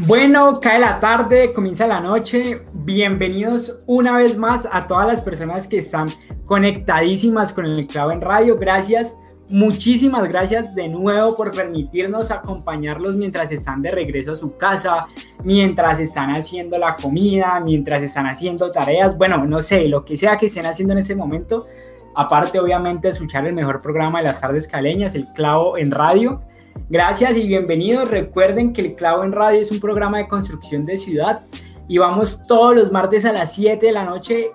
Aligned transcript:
Bueno, 0.00 0.60
cae 0.60 0.78
la 0.78 1.00
tarde, 1.00 1.52
comienza 1.54 1.86
la 1.86 2.00
noche. 2.00 2.62
Bienvenidos 2.74 3.78
una 3.86 4.18
vez 4.18 4.36
más 4.36 4.68
a 4.70 4.86
todas 4.86 5.06
las 5.06 5.22
personas 5.22 5.66
que 5.66 5.78
están 5.78 6.08
conectadísimas 6.44 7.54
con 7.54 7.64
el 7.64 7.86
clavo 7.86 8.12
en 8.12 8.20
radio. 8.20 8.58
Gracias, 8.58 9.16
muchísimas 9.48 10.28
gracias 10.28 10.74
de 10.74 10.88
nuevo 10.88 11.34
por 11.34 11.50
permitirnos 11.50 12.30
acompañarlos 12.30 13.16
mientras 13.16 13.50
están 13.50 13.80
de 13.80 13.90
regreso 13.90 14.32
a 14.32 14.36
su 14.36 14.58
casa, 14.58 15.06
mientras 15.42 15.98
están 15.98 16.28
haciendo 16.28 16.76
la 16.76 16.94
comida, 16.96 17.58
mientras 17.60 18.02
están 18.02 18.26
haciendo 18.26 18.70
tareas. 18.70 19.16
Bueno, 19.16 19.46
no 19.46 19.62
sé, 19.62 19.88
lo 19.88 20.04
que 20.04 20.18
sea 20.18 20.36
que 20.36 20.46
estén 20.46 20.66
haciendo 20.66 20.92
en 20.92 20.98
ese 20.98 21.16
momento. 21.16 21.66
Aparte, 22.14 22.60
obviamente, 22.60 23.08
escuchar 23.08 23.46
el 23.46 23.54
mejor 23.54 23.78
programa 23.78 24.18
de 24.18 24.24
las 24.24 24.42
tardes 24.42 24.68
caleñas, 24.68 25.14
el 25.14 25.26
clavo 25.32 25.78
en 25.78 25.90
radio. 25.90 26.42
Gracias 26.88 27.36
y 27.36 27.48
bienvenidos. 27.48 28.08
Recuerden 28.08 28.72
que 28.72 28.80
El 28.80 28.94
Clavo 28.94 29.24
en 29.24 29.32
Radio 29.32 29.60
es 29.60 29.72
un 29.72 29.80
programa 29.80 30.18
de 30.18 30.28
construcción 30.28 30.84
de 30.84 30.96
ciudad 30.96 31.40
y 31.88 31.98
vamos 31.98 32.46
todos 32.46 32.76
los 32.76 32.92
martes 32.92 33.24
a 33.24 33.32
las 33.32 33.52
7 33.54 33.84
de 33.84 33.92
la 33.92 34.04
noche 34.04 34.52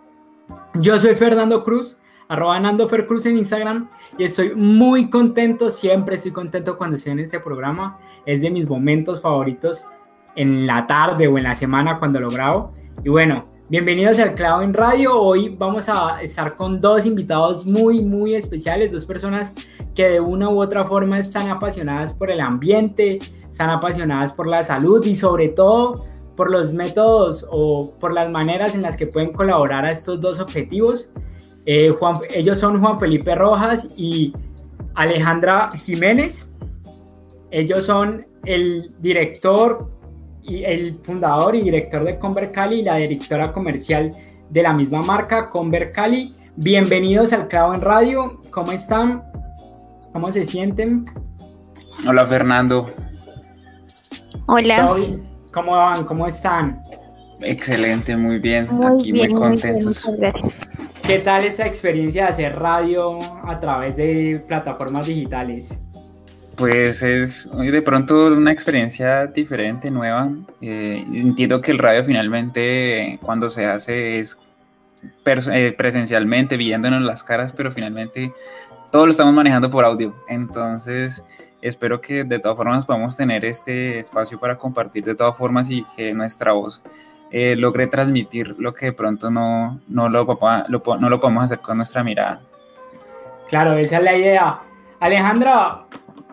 Yo 0.74 0.98
soy 0.98 1.14
Fernando 1.14 1.62
Cruz 1.62 1.99
arroba 2.30 2.60
Nando 2.60 2.86
Cruz 2.86 3.26
en 3.26 3.38
Instagram 3.38 3.88
y 4.16 4.22
estoy 4.22 4.54
muy 4.54 5.10
contento, 5.10 5.68
siempre 5.68 6.14
estoy 6.14 6.30
contento 6.30 6.78
cuando 6.78 6.94
estoy 6.94 7.12
en 7.12 7.18
este 7.18 7.40
programa, 7.40 7.98
es 8.24 8.40
de 8.40 8.50
mis 8.50 8.68
momentos 8.68 9.20
favoritos 9.20 9.84
en 10.36 10.64
la 10.64 10.86
tarde 10.86 11.26
o 11.26 11.36
en 11.38 11.42
la 11.42 11.56
semana 11.56 11.98
cuando 11.98 12.20
lo 12.20 12.30
grabo. 12.30 12.70
Y 13.02 13.08
bueno, 13.08 13.46
bienvenidos 13.68 14.20
al 14.20 14.36
Clavo 14.36 14.62
en 14.62 14.72
Radio, 14.72 15.20
hoy 15.20 15.56
vamos 15.58 15.88
a 15.88 16.22
estar 16.22 16.54
con 16.54 16.80
dos 16.80 17.04
invitados 17.04 17.66
muy, 17.66 18.00
muy 18.00 18.36
especiales, 18.36 18.92
dos 18.92 19.06
personas 19.06 19.52
que 19.96 20.08
de 20.08 20.20
una 20.20 20.48
u 20.50 20.62
otra 20.62 20.84
forma 20.84 21.18
están 21.18 21.50
apasionadas 21.50 22.12
por 22.12 22.30
el 22.30 22.38
ambiente, 22.38 23.18
están 23.50 23.70
apasionadas 23.70 24.30
por 24.30 24.46
la 24.46 24.62
salud 24.62 25.04
y 25.04 25.16
sobre 25.16 25.48
todo 25.48 26.06
por 26.36 26.48
los 26.48 26.72
métodos 26.72 27.44
o 27.50 27.92
por 27.98 28.14
las 28.14 28.30
maneras 28.30 28.76
en 28.76 28.82
las 28.82 28.96
que 28.96 29.08
pueden 29.08 29.32
colaborar 29.32 29.84
a 29.84 29.90
estos 29.90 30.20
dos 30.20 30.38
objetivos. 30.38 31.10
Eh, 31.66 31.94
ellos 32.34 32.58
son 32.58 32.80
Juan 32.80 32.98
Felipe 32.98 33.34
Rojas 33.34 33.90
y 33.96 34.32
Alejandra 34.94 35.70
Jiménez. 35.72 36.50
Ellos 37.50 37.84
son 37.84 38.24
el 38.44 38.94
director 39.00 39.90
y 40.42 40.64
el 40.64 40.94
fundador 40.96 41.54
y 41.54 41.62
director 41.62 42.04
de 42.04 42.18
Conver 42.18 42.50
Cali 42.50 42.80
y 42.80 42.82
la 42.82 42.96
directora 42.96 43.52
comercial 43.52 44.10
de 44.48 44.62
la 44.62 44.72
misma 44.72 45.02
marca, 45.02 45.46
Conver 45.46 45.92
Cali. 45.92 46.34
Bienvenidos 46.56 47.32
al 47.32 47.48
Clavo 47.48 47.74
en 47.74 47.80
Radio. 47.80 48.40
¿Cómo 48.50 48.72
están? 48.72 49.22
¿Cómo 50.12 50.32
se 50.32 50.44
sienten? 50.44 51.04
Hola 52.06 52.26
Fernando. 52.26 52.90
Hola. 54.46 54.96
¿Cómo 55.52 55.72
van? 55.72 56.04
¿Cómo 56.04 56.26
están? 56.26 56.82
Excelente, 57.40 58.16
muy 58.16 58.38
bien. 58.38 58.66
Aquí 58.84 59.12
muy 59.12 59.32
contentos. 59.32 60.08
¿Qué 61.10 61.18
tal 61.18 61.44
esa 61.44 61.66
experiencia 61.66 62.22
de 62.22 62.28
hacer 62.28 62.56
radio 62.56 63.18
a 63.44 63.58
través 63.58 63.96
de 63.96 64.44
plataformas 64.46 65.06
digitales? 65.08 65.76
Pues 66.56 67.02
es 67.02 67.50
de 67.52 67.82
pronto 67.82 68.26
una 68.26 68.52
experiencia 68.52 69.26
diferente, 69.26 69.90
nueva. 69.90 70.30
Eh, 70.60 71.04
entiendo 71.12 71.60
que 71.60 71.72
el 71.72 71.78
radio 71.78 72.04
finalmente 72.04 73.18
cuando 73.22 73.48
se 73.48 73.64
hace 73.64 74.20
es 74.20 74.38
eh, 75.26 75.74
presencialmente, 75.76 76.56
viéndonos 76.56 77.02
las 77.02 77.24
caras, 77.24 77.52
pero 77.56 77.72
finalmente 77.72 78.32
todo 78.92 79.06
lo 79.06 79.10
estamos 79.10 79.34
manejando 79.34 79.68
por 79.68 79.84
audio. 79.84 80.14
Entonces 80.28 81.24
espero 81.60 82.00
que 82.00 82.22
de 82.22 82.38
todas 82.38 82.56
formas 82.56 82.86
podamos 82.86 83.16
tener 83.16 83.44
este 83.44 83.98
espacio 83.98 84.38
para 84.38 84.56
compartir 84.56 85.02
de 85.02 85.16
todas 85.16 85.36
formas 85.36 85.70
y 85.70 85.84
que 85.96 86.14
nuestra 86.14 86.52
voz 86.52 86.84
eh, 87.30 87.54
logré 87.56 87.86
transmitir 87.86 88.56
lo 88.58 88.74
que 88.74 88.86
de 88.86 88.92
pronto 88.92 89.30
no, 89.30 89.80
no, 89.88 90.08
lo, 90.08 90.26
no 90.26 91.08
lo 91.08 91.20
podemos 91.20 91.44
hacer 91.44 91.58
con 91.60 91.76
nuestra 91.76 92.02
mirada. 92.02 92.40
Claro, 93.48 93.76
esa 93.76 93.98
es 93.98 94.02
la 94.02 94.16
idea. 94.16 94.60
Alejandra, 95.00 95.86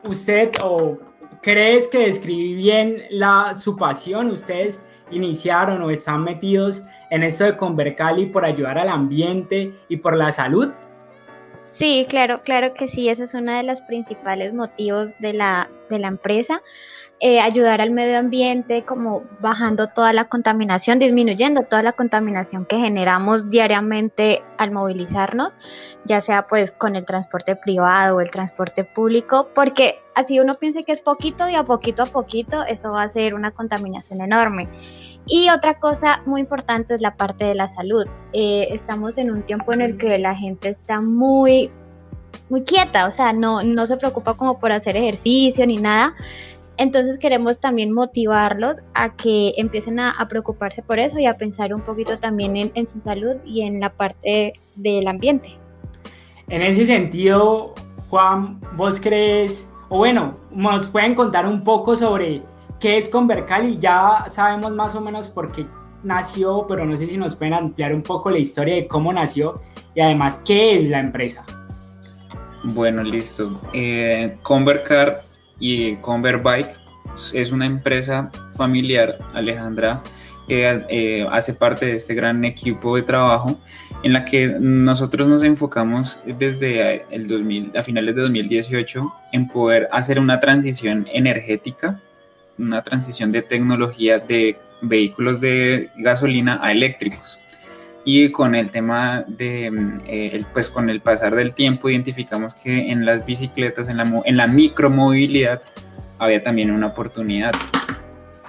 ¿usted 0.03 0.51
o 0.63 0.97
crees 1.41 1.87
que 1.87 1.99
describí 1.99 2.53
bien 2.53 3.03
la, 3.09 3.55
su 3.55 3.75
pasión? 3.75 4.29
¿Ustedes 4.31 4.85
iniciaron 5.11 5.81
o 5.81 5.89
están 5.89 6.23
metidos 6.23 6.83
en 7.09 7.23
esto 7.23 7.45
de 7.45 7.57
Convercali 7.57 8.25
por 8.25 8.45
ayudar 8.45 8.77
al 8.77 8.89
ambiente 8.89 9.73
y 9.87 9.97
por 9.97 10.15
la 10.17 10.31
salud? 10.31 10.69
Sí, 11.75 12.07
claro, 12.09 12.41
claro 12.43 12.73
que 12.73 12.87
sí, 12.87 13.07
eso 13.07 13.23
es 13.23 13.33
uno 13.33 13.51
de 13.51 13.63
los 13.63 13.81
principales 13.81 14.53
motivos 14.53 15.17
de 15.19 15.33
la, 15.33 15.69
de 15.89 15.99
la 15.99 16.07
empresa. 16.07 16.61
Eh, 17.19 17.39
ayudar 17.39 17.81
al 17.81 17.89
medio 17.89 18.19
ambiente, 18.19 18.85
como 18.85 19.23
bajando 19.39 19.87
toda 19.87 20.13
la 20.13 20.25
contaminación, 20.25 20.99
disminuyendo 20.99 21.63
toda 21.63 21.81
la 21.81 21.93
contaminación 21.93 22.63
que 22.65 22.77
generamos 22.77 23.49
diariamente 23.49 24.43
al 24.59 24.69
movilizarnos, 24.69 25.57
ya 26.05 26.21
sea 26.21 26.45
pues 26.47 26.69
con 26.69 26.95
el 26.95 27.07
transporte 27.07 27.55
privado 27.55 28.17
o 28.17 28.21
el 28.21 28.29
transporte 28.29 28.83
público, 28.83 29.49
porque 29.55 29.95
así 30.13 30.39
uno 30.39 30.59
piensa 30.59 30.83
que 30.83 30.91
es 30.91 31.01
poquito 31.01 31.49
y 31.49 31.55
a 31.55 31.63
poquito 31.63 32.03
a 32.03 32.05
poquito 32.05 32.63
eso 32.63 32.91
va 32.91 33.01
a 33.01 33.09
ser 33.09 33.33
una 33.33 33.49
contaminación 33.49 34.21
enorme. 34.21 34.69
Y 35.25 35.49
otra 35.49 35.73
cosa 35.73 36.21
muy 36.27 36.41
importante 36.41 36.93
es 36.93 37.01
la 37.01 37.15
parte 37.15 37.45
de 37.45 37.55
la 37.55 37.67
salud. 37.67 38.07
Eh, 38.31 38.67
estamos 38.69 39.17
en 39.17 39.31
un 39.31 39.41
tiempo 39.41 39.73
en 39.73 39.81
el 39.81 39.97
que 39.97 40.19
la 40.19 40.35
gente 40.35 40.69
está 40.69 41.01
muy 41.01 41.71
muy 42.49 42.63
quieta, 42.63 43.07
o 43.07 43.11
sea, 43.11 43.33
no, 43.33 43.63
no 43.63 43.87
se 43.87 43.97
preocupa 43.97 44.35
como 44.35 44.59
por 44.59 44.71
hacer 44.71 44.95
ejercicio 44.95 45.65
ni 45.65 45.77
nada. 45.77 46.13
Entonces 46.77 47.17
queremos 47.19 47.59
también 47.59 47.91
motivarlos 47.91 48.77
a 48.93 49.15
que 49.15 49.53
empiecen 49.57 49.99
a, 49.99 50.15
preocuparse 50.29 50.83
por 50.83 50.99
eso 50.99 51.17
y 51.17 51.25
a 51.25 51.33
pensar 51.33 51.73
un 51.73 51.81
poquito 51.81 52.19
también 52.19 52.55
en, 52.55 52.89
su 52.89 52.99
salud 52.99 53.35
y 53.45 53.63
en 53.63 53.79
la 53.79 53.89
parte 53.89 54.53
del 54.75 55.07
ambiente. 55.07 55.57
En 56.49 56.61
ese 56.61 56.85
sentido, 56.85 57.73
Juan, 58.09 58.59
¿vos 58.75 58.99
crees, 59.01 59.71
o 59.89 59.97
bueno, 59.97 60.37
nos 60.51 60.87
pueden 60.87 61.15
contar 61.15 61.47
un 61.47 61.63
poco 61.63 61.95
sobre 61.95 62.43
qué 62.79 62.97
es 62.97 63.09
Convercali? 63.09 63.79
Ya 63.79 64.25
sabemos 64.29 64.71
más 64.71 64.93
o 64.93 65.01
menos 65.01 65.27
por 65.29 65.51
qué 65.51 65.65
nació, 66.03 66.65
pero 66.67 66.85
no 66.85 66.95
sé 66.95 67.07
si 67.07 67.17
nos 67.17 67.35
pueden 67.35 67.55
ampliar 67.55 67.93
un 67.93 68.03
poco 68.03 68.29
la 68.29 68.37
historia 68.37 68.75
de 68.75 68.87
cómo 68.87 69.11
nació 69.11 69.61
y 69.95 70.01
además 70.01 70.41
qué 70.45 70.75
es 70.75 70.87
la 70.87 70.99
empresa. 70.99 71.43
Bueno, 72.63 73.01
listo. 73.01 73.59
Eh, 73.73 74.37
Convercar 74.43 75.26
y 75.59 75.95
Convert 75.97 76.43
Bike 76.43 76.75
es 77.33 77.51
una 77.51 77.65
empresa 77.65 78.31
familiar, 78.55 79.17
Alejandra 79.33 80.01
eh, 80.49 81.27
hace 81.29 81.53
parte 81.53 81.87
de 81.87 81.97
este 81.97 82.13
gran 82.13 82.45
equipo 82.45 82.95
de 82.95 83.01
trabajo 83.01 83.57
en 84.03 84.13
la 84.13 84.23
que 84.23 84.47
nosotros 84.59 85.27
nos 85.27 85.43
enfocamos 85.43 86.19
desde 86.25 87.05
el 87.13 87.27
2000, 87.27 87.73
a 87.77 87.83
finales 87.83 88.15
de 88.15 88.21
2018 88.21 89.13
en 89.33 89.47
poder 89.49 89.89
hacer 89.91 90.19
una 90.19 90.39
transición 90.39 91.05
energética, 91.11 91.99
una 92.57 92.81
transición 92.81 93.31
de 93.33 93.41
tecnología 93.41 94.19
de 94.19 94.55
vehículos 94.81 95.41
de 95.41 95.89
gasolina 95.97 96.59
a 96.61 96.71
eléctricos. 96.71 97.39
Y 98.09 98.31
con 98.31 98.55
el 98.55 98.71
tema 98.71 99.25
de, 99.27 99.69
eh, 100.07 100.45
pues 100.53 100.69
con 100.69 100.89
el 100.89 101.01
pasar 101.01 101.35
del 101.35 101.53
tiempo, 101.53 101.89
identificamos 101.89 102.55
que 102.55 102.89
en 102.89 103.05
las 103.05 103.25
bicicletas, 103.25 103.89
en 103.89 103.97
la, 103.97 104.21
en 104.23 104.37
la 104.37 104.47
micromovilidad, 104.47 105.61
había 106.17 106.41
también 106.41 106.71
una 106.71 106.87
oportunidad. 106.87 107.51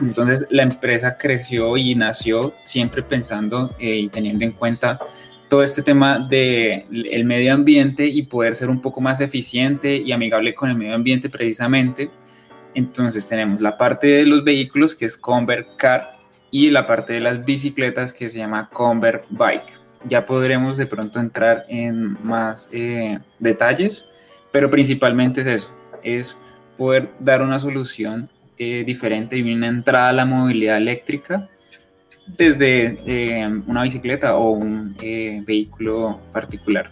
Entonces 0.01 0.47
la 0.51 0.63
empresa 0.63 1.19
creció 1.19 1.77
y 1.77 1.97
nació 1.97 2.55
siempre 2.63 3.03
pensando 3.03 3.75
eh, 3.81 3.97
y 3.97 4.09
teniendo 4.11 4.45
en 4.45 4.53
cuenta 4.53 5.01
todo 5.51 5.65
este 5.65 5.83
tema 5.83 6.21
del 6.21 7.09
el 7.11 7.25
medio 7.25 7.53
ambiente 7.53 8.07
y 8.07 8.23
poder 8.23 8.55
ser 8.55 8.71
un 8.71 8.81
poco 8.81 9.01
más 9.01 9.21
eficiente 9.21 9.97
y 9.97 10.13
amigable 10.13 10.55
con 10.55 10.71
el 10.71 10.77
medio 10.77 10.95
ambiente 10.95 11.29
precisamente 11.31 12.11
Entonces 12.75 13.27
tenemos 13.27 13.61
la 13.61 13.77
parte 13.77 14.07
de 14.07 14.25
los 14.25 14.45
vehículos 14.45 14.95
que 14.95 15.07
es 15.07 15.17
Convert 15.17 15.67
Car 15.77 16.18
y 16.51 16.71
la 16.71 16.87
parte 16.87 17.13
de 17.13 17.21
las 17.21 17.45
bicicletas 17.45 18.13
que 18.13 18.29
se 18.31 18.39
llama 18.39 18.69
Convert 18.73 19.25
Bike. 19.31 19.79
Ya 20.05 20.27
podremos 20.27 20.77
de 20.77 20.87
pronto 20.87 21.19
entrar 21.19 21.65
en 21.69 22.17
más 22.25 22.69
eh, 22.73 23.19
detalles, 23.39 24.05
pero 24.53 24.71
principalmente 24.71 25.41
es 25.41 25.47
eso, 25.47 25.71
es 26.03 26.37
poder 26.77 27.09
dar 27.21 27.43
una 27.43 27.59
solución 27.59 28.29
eh, 28.59 28.85
diferente 28.85 29.37
y 29.37 29.53
una 29.53 29.69
entrada 29.69 30.11
a 30.11 30.13
la 30.13 30.25
movilidad 30.25 30.77
eléctrica 30.77 31.49
desde 32.37 32.99
eh, 33.07 33.47
una 33.67 33.83
bicicleta 33.83 34.37
o 34.37 34.51
un 34.51 34.97
vehículo 35.47 36.21
particular. 36.33 36.91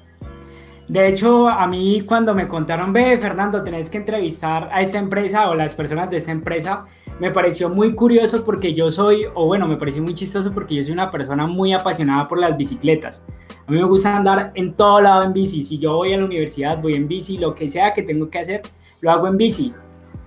De 0.88 1.09
hecho, 1.09 1.49
a 1.49 1.67
mí 1.67 2.03
cuando 2.06 2.33
me 2.33 2.47
contaron, 2.47 2.93
ve, 2.93 3.19
Fernando, 3.19 3.65
tenés 3.65 3.91
que 3.91 3.99
entrevistar 3.99 4.69
a 4.73 4.81
esa 4.83 4.99
empresa 4.99 5.50
o 5.50 5.55
las 5.55 5.75
personas 5.75 6.09
de 6.11 6.19
esa 6.19 6.31
empresa, 6.31 6.87
me 7.19 7.33
pareció 7.33 7.69
muy 7.69 7.94
curioso 7.94 8.44
porque 8.44 8.73
yo 8.73 8.93
soy, 8.93 9.25
o 9.35 9.47
bueno, 9.47 9.67
me 9.67 9.77
pareció 9.77 10.00
muy 10.00 10.15
chistoso 10.15 10.53
porque 10.53 10.77
yo 10.77 10.85
soy 10.85 10.93
una 10.93 11.11
persona 11.11 11.47
muy 11.49 11.73
apasionada 11.73 12.29
por 12.29 12.38
las 12.38 12.56
bicicletas. 12.56 13.25
A 13.67 13.73
mí 13.73 13.79
me 13.79 13.85
gusta 13.85 14.17
andar 14.17 14.53
en 14.55 14.75
todo 14.75 15.00
lado 15.00 15.25
en 15.25 15.33
bici. 15.33 15.65
Si 15.65 15.79
yo 15.79 15.97
voy 15.97 16.12
a 16.12 16.19
la 16.19 16.25
universidad, 16.25 16.81
voy 16.81 16.94
en 16.94 17.09
bici, 17.09 17.37
lo 17.37 17.55
que 17.55 17.69
sea 17.69 17.93
que 17.93 18.05
tengo 18.05 18.31
que 18.31 18.38
hacer, 18.38 18.62
lo 19.00 19.11
hago 19.11 19.27
en 19.27 19.37
bici. 19.37 19.75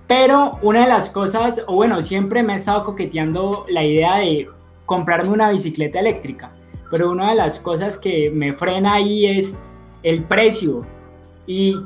Pero 0.06 0.58
una 0.60 0.82
de 0.82 0.88
las 0.88 1.08
cosas, 1.08 1.64
o 1.68 1.76
bueno, 1.76 2.02
siempre 2.02 2.42
me 2.42 2.52
he 2.52 2.56
estado 2.56 2.84
coqueteando 2.84 3.64
la 3.68 3.82
idea 3.82 4.16
de 4.16 4.48
comprarme 4.84 5.32
una 5.32 5.50
bicicleta 5.50 6.00
eléctrica. 6.00 6.52
Pero 6.90 7.10
una 7.10 7.30
de 7.30 7.36
las 7.36 7.60
cosas 7.60 7.96
que 7.96 8.30
me 8.30 8.52
frena 8.52 8.94
ahí 8.94 9.24
es 9.24 9.56
el 10.02 10.24
precio. 10.24 10.86
Y 11.46 11.76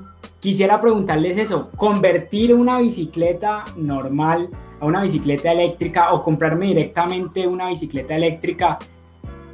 quisiera 0.40 0.80
preguntarles 0.80 1.36
eso, 1.36 1.70
convertir 1.76 2.54
una 2.54 2.78
bicicleta 2.78 3.64
normal 3.76 4.48
a 4.80 4.86
una 4.86 5.02
bicicleta 5.02 5.52
eléctrica 5.52 6.12
o 6.12 6.22
comprarme 6.22 6.66
directamente 6.66 7.46
una 7.46 7.68
bicicleta 7.68 8.14
eléctrica, 8.14 8.78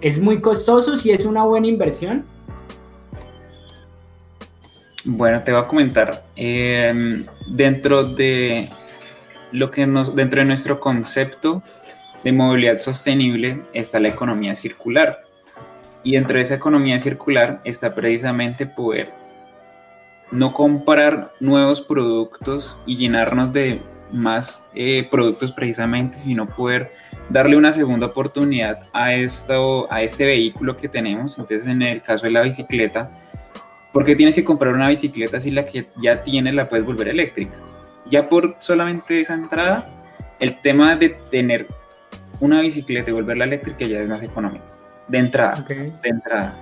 ¿es 0.00 0.20
muy 0.20 0.40
costoso 0.40 0.96
si 0.96 1.10
es 1.10 1.24
una 1.24 1.44
buena 1.44 1.66
inversión? 1.66 2.24
Bueno, 5.04 5.42
te 5.42 5.52
voy 5.52 5.62
a 5.62 5.66
comentar. 5.66 6.22
Em, 6.36 7.22
dentro 7.48 8.04
de 8.04 8.68
lo 9.52 9.70
que 9.70 9.86
nos, 9.86 10.14
dentro 10.14 10.40
de 10.40 10.46
nuestro 10.46 10.78
concepto 10.80 11.62
de 12.22 12.32
movilidad 12.32 12.78
sostenible 12.80 13.62
está 13.72 13.98
la 13.98 14.08
economía 14.08 14.54
circular. 14.56 15.18
Y 16.02 16.12
dentro 16.12 16.36
de 16.36 16.42
esa 16.42 16.54
economía 16.54 16.98
circular 16.98 17.60
está 17.64 17.94
precisamente 17.94 18.66
poder 18.66 19.08
no 20.30 20.52
comprar 20.52 21.32
nuevos 21.40 21.80
productos 21.80 22.78
y 22.86 22.96
llenarnos 22.96 23.52
de 23.52 23.80
más 24.12 24.58
eh, 24.74 25.06
productos 25.10 25.52
precisamente, 25.52 26.18
sino 26.18 26.46
poder 26.46 26.90
darle 27.28 27.56
una 27.56 27.72
segunda 27.72 28.06
oportunidad 28.06 28.80
a, 28.92 29.14
esto, 29.14 29.92
a 29.92 30.02
este 30.02 30.24
vehículo 30.24 30.76
que 30.76 30.88
tenemos. 30.88 31.38
Entonces, 31.38 31.66
en 31.66 31.82
el 31.82 32.02
caso 32.02 32.26
de 32.26 32.32
la 32.32 32.42
bicicleta, 32.42 33.10
¿por 33.92 34.04
qué 34.04 34.16
tienes 34.16 34.34
que 34.34 34.44
comprar 34.44 34.74
una 34.74 34.88
bicicleta 34.88 35.38
si 35.38 35.50
la 35.50 35.64
que 35.64 35.86
ya 36.02 36.22
tienes 36.22 36.54
la 36.54 36.68
puedes 36.68 36.86
volver 36.86 37.08
eléctrica? 37.08 37.54
Ya 38.10 38.28
por 38.28 38.56
solamente 38.58 39.20
esa 39.20 39.34
entrada, 39.34 39.88
el 40.40 40.60
tema 40.60 40.96
de 40.96 41.10
tener 41.30 41.66
una 42.40 42.60
bicicleta 42.60 43.10
y 43.10 43.14
volverla 43.14 43.44
eléctrica 43.44 43.84
ya 43.84 44.00
es 44.00 44.08
más 44.08 44.22
económico. 44.22 44.79
De 45.10 45.18
entrada. 45.18 45.64
De 45.68 46.08
entrada. 46.08 46.54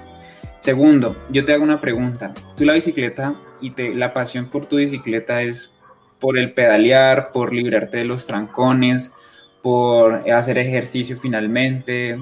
Segundo, 0.61 1.17
yo 1.31 1.45
te 1.45 1.53
hago 1.53 1.63
una 1.63 1.81
pregunta. 1.81 2.33
Tú 2.57 2.65
la 2.65 2.73
bicicleta 2.73 3.35
y 3.61 3.71
te, 3.71 3.95
la 3.95 4.13
pasión 4.13 4.47
por 4.47 4.67
tu 4.67 4.77
bicicleta 4.77 5.43
es 5.43 5.71
por 6.19 6.39
el 6.39 6.53
pedalear, 6.53 7.31
por 7.33 7.53
librarte 7.53 7.99
de 7.99 8.05
los 8.05 8.27
trancones, 8.27 9.15
por 9.63 10.31
hacer 10.31 10.59
ejercicio 10.59 11.19
finalmente. 11.19 12.19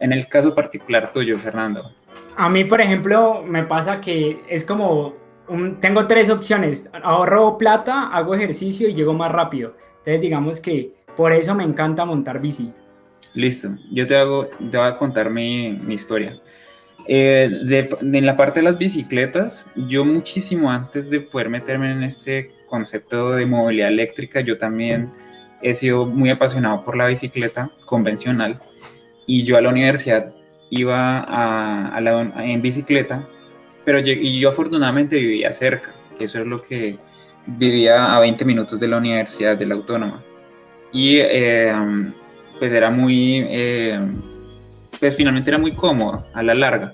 En 0.00 0.12
el 0.12 0.26
caso 0.28 0.54
particular 0.54 1.12
tuyo, 1.12 1.38
Fernando. 1.38 1.90
A 2.36 2.48
mí, 2.48 2.64
por 2.64 2.80
ejemplo, 2.80 3.42
me 3.42 3.64
pasa 3.64 4.00
que 4.00 4.40
es 4.48 4.64
como, 4.64 5.14
un, 5.48 5.80
tengo 5.80 6.06
tres 6.06 6.28
opciones. 6.28 6.90
Ahorro 7.02 7.56
plata, 7.56 8.08
hago 8.08 8.34
ejercicio 8.34 8.88
y 8.88 8.94
llego 8.94 9.14
más 9.14 9.30
rápido. 9.30 9.74
Entonces, 9.98 10.20
digamos 10.20 10.60
que 10.60 10.92
por 11.16 11.32
eso 11.32 11.54
me 11.54 11.64
encanta 11.64 12.04
montar 12.04 12.40
bici. 12.40 12.72
Listo, 13.36 13.68
yo 13.92 14.06
te, 14.06 14.16
hago, 14.16 14.48
te 14.70 14.78
voy 14.78 14.86
a 14.88 14.96
contar 14.96 15.28
mi, 15.28 15.70
mi 15.70 15.94
historia. 15.94 16.34
Eh, 17.06 17.50
de, 17.64 17.90
en 18.00 18.24
la 18.24 18.34
parte 18.34 18.60
de 18.60 18.64
las 18.64 18.78
bicicletas, 18.78 19.66
yo 19.76 20.06
muchísimo 20.06 20.70
antes 20.70 21.10
de 21.10 21.20
poder 21.20 21.50
meterme 21.50 21.92
en 21.92 22.02
este 22.02 22.50
concepto 22.66 23.32
de 23.32 23.44
movilidad 23.44 23.88
eléctrica, 23.88 24.40
yo 24.40 24.56
también 24.56 25.10
he 25.60 25.74
sido 25.74 26.06
muy 26.06 26.30
apasionado 26.30 26.82
por 26.82 26.96
la 26.96 27.06
bicicleta 27.06 27.70
convencional 27.84 28.58
y 29.26 29.44
yo 29.44 29.58
a 29.58 29.60
la 29.60 29.68
universidad 29.68 30.32
iba 30.70 31.20
a, 31.20 31.94
a 31.94 32.00
la, 32.00 32.32
en 32.42 32.62
bicicleta, 32.62 33.22
pero 33.84 34.00
yo, 34.00 34.12
y 34.14 34.40
yo 34.40 34.48
afortunadamente 34.48 35.16
vivía 35.16 35.52
cerca, 35.52 35.94
que 36.16 36.24
eso 36.24 36.40
es 36.40 36.46
lo 36.46 36.62
que 36.62 36.96
vivía 37.46 38.16
a 38.16 38.20
20 38.20 38.46
minutos 38.46 38.80
de 38.80 38.88
la 38.88 38.96
universidad 38.96 39.58
de 39.58 39.66
la 39.66 39.74
autónoma. 39.74 40.22
Y 40.90 41.18
eh, 41.18 41.72
pues 42.58 42.72
era 42.72 42.90
muy, 42.90 43.44
eh, 43.48 44.00
pues 44.98 45.14
finalmente 45.16 45.50
era 45.50 45.58
muy 45.58 45.72
cómodo 45.72 46.26
a 46.34 46.42
la 46.42 46.54
larga. 46.54 46.92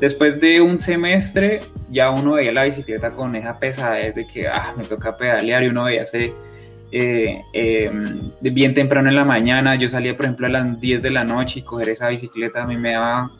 Después 0.00 0.40
de 0.40 0.60
un 0.60 0.80
semestre 0.80 1.62
ya 1.90 2.10
uno 2.10 2.32
veía 2.32 2.52
la 2.52 2.64
bicicleta 2.64 3.12
con 3.12 3.34
esa 3.36 3.58
pesadez 3.58 4.14
de 4.14 4.26
que 4.26 4.48
ah, 4.48 4.74
me 4.76 4.84
toca 4.84 5.16
pedalear 5.16 5.62
y 5.64 5.68
uno 5.68 5.84
veía 5.84 6.02
ese, 6.02 6.32
eh, 6.92 7.40
eh, 7.52 7.90
bien 8.40 8.74
temprano 8.74 9.08
en 9.08 9.16
la 9.16 9.24
mañana, 9.24 9.74
yo 9.76 9.88
salía 9.88 10.16
por 10.16 10.26
ejemplo 10.26 10.46
a 10.46 10.50
las 10.50 10.80
10 10.80 11.02
de 11.02 11.10
la 11.10 11.24
noche 11.24 11.60
y 11.60 11.62
coger 11.62 11.88
esa 11.90 12.08
bicicleta 12.08 12.62
a 12.62 12.66
mí 12.66 12.76
me 12.76 12.92
daba, 12.92 13.30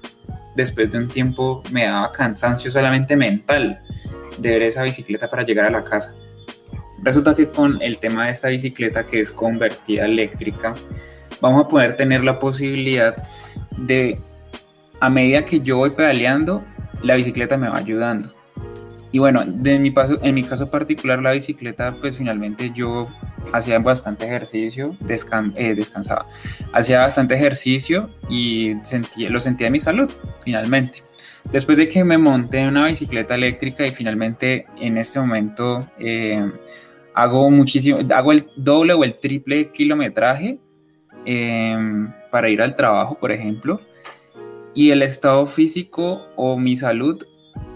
después 0.55 0.91
de 0.91 0.99
un 0.99 1.09
tiempo, 1.09 1.63
me 1.71 1.85
daba 1.85 2.13
cansancio 2.13 2.71
solamente 2.71 3.17
mental 3.17 3.79
de 4.39 4.51
ver 4.51 4.63
esa 4.63 4.83
bicicleta 4.83 5.29
para 5.29 5.45
llegar 5.45 5.67
a 5.67 5.71
la 5.71 5.85
casa. 5.85 6.15
Resulta 7.03 7.35
que 7.35 7.49
con 7.49 7.81
el 7.83 7.99
tema 7.99 8.27
de 8.27 8.33
esta 8.33 8.49
bicicleta 8.49 9.07
que 9.07 9.21
es 9.21 9.31
convertida 9.31 10.07
eléctrica, 10.07 10.75
vamos 11.41 11.65
a 11.65 11.69
poder 11.69 11.97
tener 11.97 12.25
la 12.25 12.39
posibilidad 12.39 13.17
de, 13.77 14.19
a 15.01 15.11
medida 15.11 15.45
que 15.45 15.61
yo 15.61 15.79
voy 15.79 15.91
pedaleando, 15.91 16.65
la 17.03 17.15
bicicleta 17.15 17.57
me 17.57 17.69
va 17.69 17.79
ayudando. 17.79 18.33
Y 19.13 19.19
bueno, 19.19 19.45
de 19.47 19.79
mi 19.79 19.91
paso, 19.91 20.19
en 20.23 20.35
mi 20.35 20.43
caso 20.43 20.71
particular, 20.71 21.23
la 21.23 21.33
bicicleta, 21.33 21.95
pues 22.01 22.19
finalmente 22.19 22.73
yo 22.75 23.09
hacía 23.53 23.79
bastante 23.79 24.27
ejercicio, 24.27 24.97
eh, 25.57 25.75
descansaba, 25.75 26.27
hacía 26.73 27.01
bastante 27.01 27.35
ejercicio 27.35 28.09
y 28.29 28.75
sentía, 28.83 29.31
lo 29.31 29.41
sentía 29.41 29.69
en 29.69 29.75
mi 29.75 29.81
salud, 29.81 30.11
finalmente. 30.45 31.03
Después 31.51 31.79
de 31.79 31.89
que 31.89 32.03
me 32.03 32.19
monté 32.19 32.59
en 32.59 32.69
una 32.69 32.87
bicicleta 32.87 33.37
eléctrica 33.37 33.87
y 33.87 33.93
finalmente 33.93 34.67
en 34.81 34.99
este 34.99 35.21
momento 35.21 35.89
eh, 35.99 36.45
hago 37.15 37.51
muchísimo, 37.51 37.99
hago 38.15 38.33
el 38.33 38.47
doble 38.57 38.93
o 38.95 39.05
el 39.05 39.19
triple 39.19 39.71
kilometraje 39.71 40.59
Em, 41.27 42.13
para 42.31 42.49
ir 42.49 42.63
al 42.63 42.77
trabajo, 42.77 43.19
por 43.19 43.33
ejemplo, 43.33 43.81
y 44.75 44.91
el 44.91 45.03
estado 45.03 45.47
físico 45.47 46.23
o 46.37 46.57
mi 46.57 46.77
salud 46.77 47.25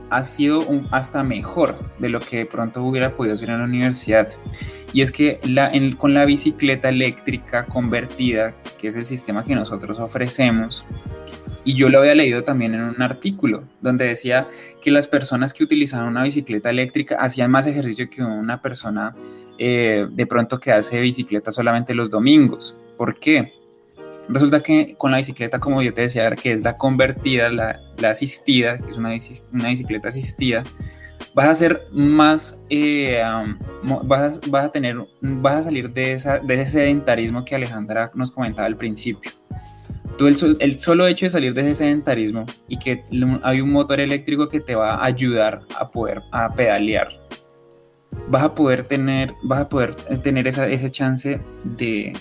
ha 0.08 0.22
sido 0.22 0.64
hasta 0.92 1.24
mejor 1.24 1.74
de 1.98 2.10
lo 2.10 2.20
que 2.20 2.38
de 2.38 2.46
pronto 2.46 2.84
hubiera 2.84 3.10
podido 3.10 3.36
ser 3.36 3.50
en 3.50 3.58
la 3.58 3.64
universidad. 3.64 4.28
Y 4.92 5.02
es 5.02 5.10
que 5.10 5.40
con 5.98 6.14
la 6.14 6.24
bicicleta 6.26 6.88
eléctrica 6.88 7.64
convertida, 7.64 8.54
que 8.78 8.88
es 8.88 8.96
el 8.96 9.04
sistema 9.04 9.44
que 9.44 9.54
nosotros 9.56 9.98
ofrecemos, 9.98 10.84
y 11.64 11.74
yo 11.74 11.88
lo 11.88 11.98
había 11.98 12.14
leído 12.14 12.44
también 12.44 12.74
en 12.74 12.82
un 12.82 13.02
artículo 13.02 13.64
donde 13.80 14.06
decía 14.06 14.46
que 14.80 14.90
las 14.90 15.06
personas 15.08 15.52
que 15.52 15.64
utilizaban 15.64 16.08
una 16.08 16.22
bicicleta 16.22 16.70
eléctrica 16.70 17.16
hacían 17.16 17.50
más 17.50 17.66
ejercicio 17.66 18.08
que 18.08 18.22
una 18.22 18.62
persona 18.62 19.14
eh, 19.58 20.06
de 20.10 20.26
pronto 20.26 20.58
que 20.58 20.72
hace 20.72 21.00
bicicleta 21.00 21.50
solamente 21.50 21.94
los 21.94 22.10
domingos. 22.10 22.76
¿Por 23.00 23.18
qué? 23.18 23.50
Resulta 24.28 24.62
que 24.62 24.94
con 24.98 25.10
la 25.10 25.16
bicicleta, 25.16 25.58
como 25.58 25.80
yo 25.80 25.94
te 25.94 26.02
decía, 26.02 26.28
que 26.32 26.52
es 26.52 26.60
la 26.60 26.74
convertida, 26.74 27.48
la, 27.48 27.80
asistida, 28.06 28.76
que 28.76 28.90
es 28.90 28.98
una, 28.98 29.08
bicicleta 29.70 30.10
asistida, 30.10 30.64
vas 31.32 31.48
a 31.48 31.54
ser 31.54 31.80
más, 31.92 32.60
eh, 32.68 33.22
vas, 34.04 34.38
a, 34.52 34.68
tener, 34.68 34.98
vas 35.22 35.60
a 35.60 35.62
salir 35.62 35.88
de, 35.94 36.12
esa, 36.12 36.40
de 36.40 36.60
ese 36.60 36.72
sedentarismo 36.72 37.42
que 37.42 37.54
Alejandra 37.54 38.10
nos 38.14 38.32
comentaba 38.32 38.66
al 38.66 38.76
principio. 38.76 39.30
Tú 40.18 40.26
el, 40.26 40.36
el, 40.60 40.78
solo 40.78 41.06
hecho 41.06 41.24
de 41.24 41.30
salir 41.30 41.54
de 41.54 41.62
ese 41.62 41.76
sedentarismo 41.76 42.44
y 42.68 42.78
que 42.78 43.02
hay 43.42 43.62
un 43.62 43.72
motor 43.72 43.98
eléctrico 43.98 44.46
que 44.46 44.60
te 44.60 44.74
va 44.74 44.96
a 44.96 45.06
ayudar 45.06 45.62
a 45.74 45.88
poder 45.88 46.20
a 46.32 46.50
pedalear, 46.50 47.08
vas 48.28 48.42
a 48.42 48.54
poder 48.54 48.84
tener, 48.84 49.32
vas 49.42 49.60
a 49.60 49.68
poder 49.70 49.94
tener 50.22 50.46
esa, 50.46 50.68
ese 50.68 50.90
chance 50.90 51.40
de, 51.64 52.12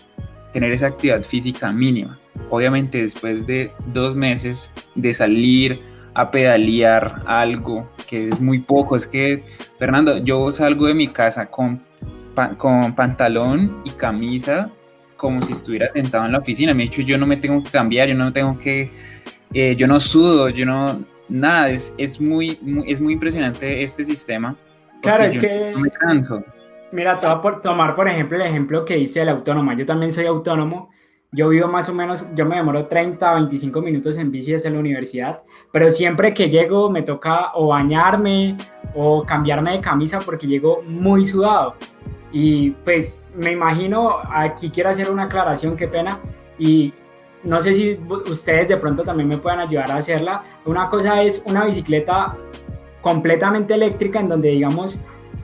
tener 0.53 0.72
esa 0.72 0.88
actividad 0.88 1.22
física 1.22 1.72
mínima. 1.72 2.18
Obviamente 2.50 3.01
después 3.01 3.46
de 3.46 3.72
dos 3.88 4.15
meses 4.15 4.70
de 4.96 5.13
salir 5.13 5.82
a 6.13 6.32
pedalear 6.32 7.24
algo 7.25 7.89
que 8.08 8.29
es 8.29 8.41
muy 8.41 8.60
poco, 8.60 8.96
es 8.96 9.06
que, 9.06 9.44
Fernando, 9.77 10.18
yo 10.18 10.51
salgo 10.51 10.88
de 10.88 10.94
mi 10.94 11.08
casa 11.08 11.46
con 11.46 11.82
con 12.58 12.96
pantalón 12.96 13.82
y 13.84 13.91
camisa 13.91 14.70
como 15.18 15.41
si 15.41 15.51
estuviera 15.51 15.89
sentado 15.89 16.25
en 16.25 16.32
la 16.32 16.39
oficina. 16.39 16.74
Me 16.74 16.84
he 16.84 16.88
dicho, 16.88 17.01
yo 17.01 17.18
no 17.18 17.25
me 17.25 17.38
tengo 17.38 17.63
que 17.63 17.70
cambiar, 17.70 18.08
yo 18.08 18.15
no 18.15 18.32
tengo 18.32 18.58
que, 18.58 18.89
eh, 19.53 19.75
yo 19.75 19.88
no 19.88 20.00
sudo, 20.00 20.50
yo 20.50 20.65
no, 20.65 21.03
nada, 21.27 21.70
es, 21.70 21.94
es 21.98 22.22
muy, 22.22 22.58
es 22.88 23.01
muy 23.01 23.13
impresionante 23.13 23.84
este 23.84 24.06
sistema. 24.06 24.56
Claro, 25.01 25.25
es 25.25 25.38
que... 25.38 25.72
No 25.74 25.79
me 25.79 25.91
canso. 25.91 26.44
Mira, 26.91 27.19
todo 27.19 27.41
por 27.41 27.62
tomar, 27.62 27.96
por 27.96 28.08
ejemplo, 28.08 28.38
el 28.38 28.43
ejemplo 28.43 28.84
que 28.84 28.96
dice 28.96 29.22
el 29.22 29.29
autónomo. 29.29 29.74
Yo 29.74 29.86
también 29.86 30.12
soy 30.12 30.25
autónomo. 30.25 30.89
Yo 31.31 31.50
vivo 31.50 31.67
más 31.67 31.88
o 31.88 31.93
menos, 31.93 32.34
yo 32.34 32.43
me 32.48 32.55
demoro 32.55 32.88
30 32.88 33.31
o 33.31 33.36
25 33.36 33.81
minutos 33.81 34.17
en 34.17 34.31
bici 34.31 34.53
desde 34.53 34.72
la 34.72 34.79
universidad, 34.79 35.43
pero 35.72 35.91
siempre 35.91 36.34
que 36.34 36.50
llego 36.50 36.89
me 36.89 37.03
toca 37.03 37.51
o 37.53 37.67
bañarme 37.67 38.58
o 38.96 39.24
cambiarme 39.24 39.74
de 39.74 39.79
camisa 39.79 40.22
porque 40.22 40.48
llego 40.48 40.81
muy 40.81 41.25
sudado. 41.25 41.75
Y 42.31 42.72
pues 42.72 43.24
me 43.36 43.51
imagino, 43.51 44.17
aquí 44.27 44.72
quiero 44.72 44.89
hacer 44.89 45.12
una 45.12 45.25
aclaración, 45.25 45.75
qué 45.75 45.88
pena, 45.88 46.19
y 46.58 46.96
no 47.43 47.62
sé 47.62 47.75
si 47.75 48.00
ustedes 48.27 48.69
de 48.69 48.77
pronto 48.77 49.03
también 49.03 49.29
me 49.29 49.38
puedan 49.38 49.60
ayudar 49.60 49.91
a 49.91 49.98
hacerla. 49.98 50.43
Una 50.65 50.89
cosa 50.89 51.22
es 51.22 51.43
una 51.46 51.65
bicicleta 51.65 52.36
completamente 53.01 53.75
eléctrica 53.75 54.19
en 54.19 54.29
donde 54.29 54.50
digamos 54.50 55.00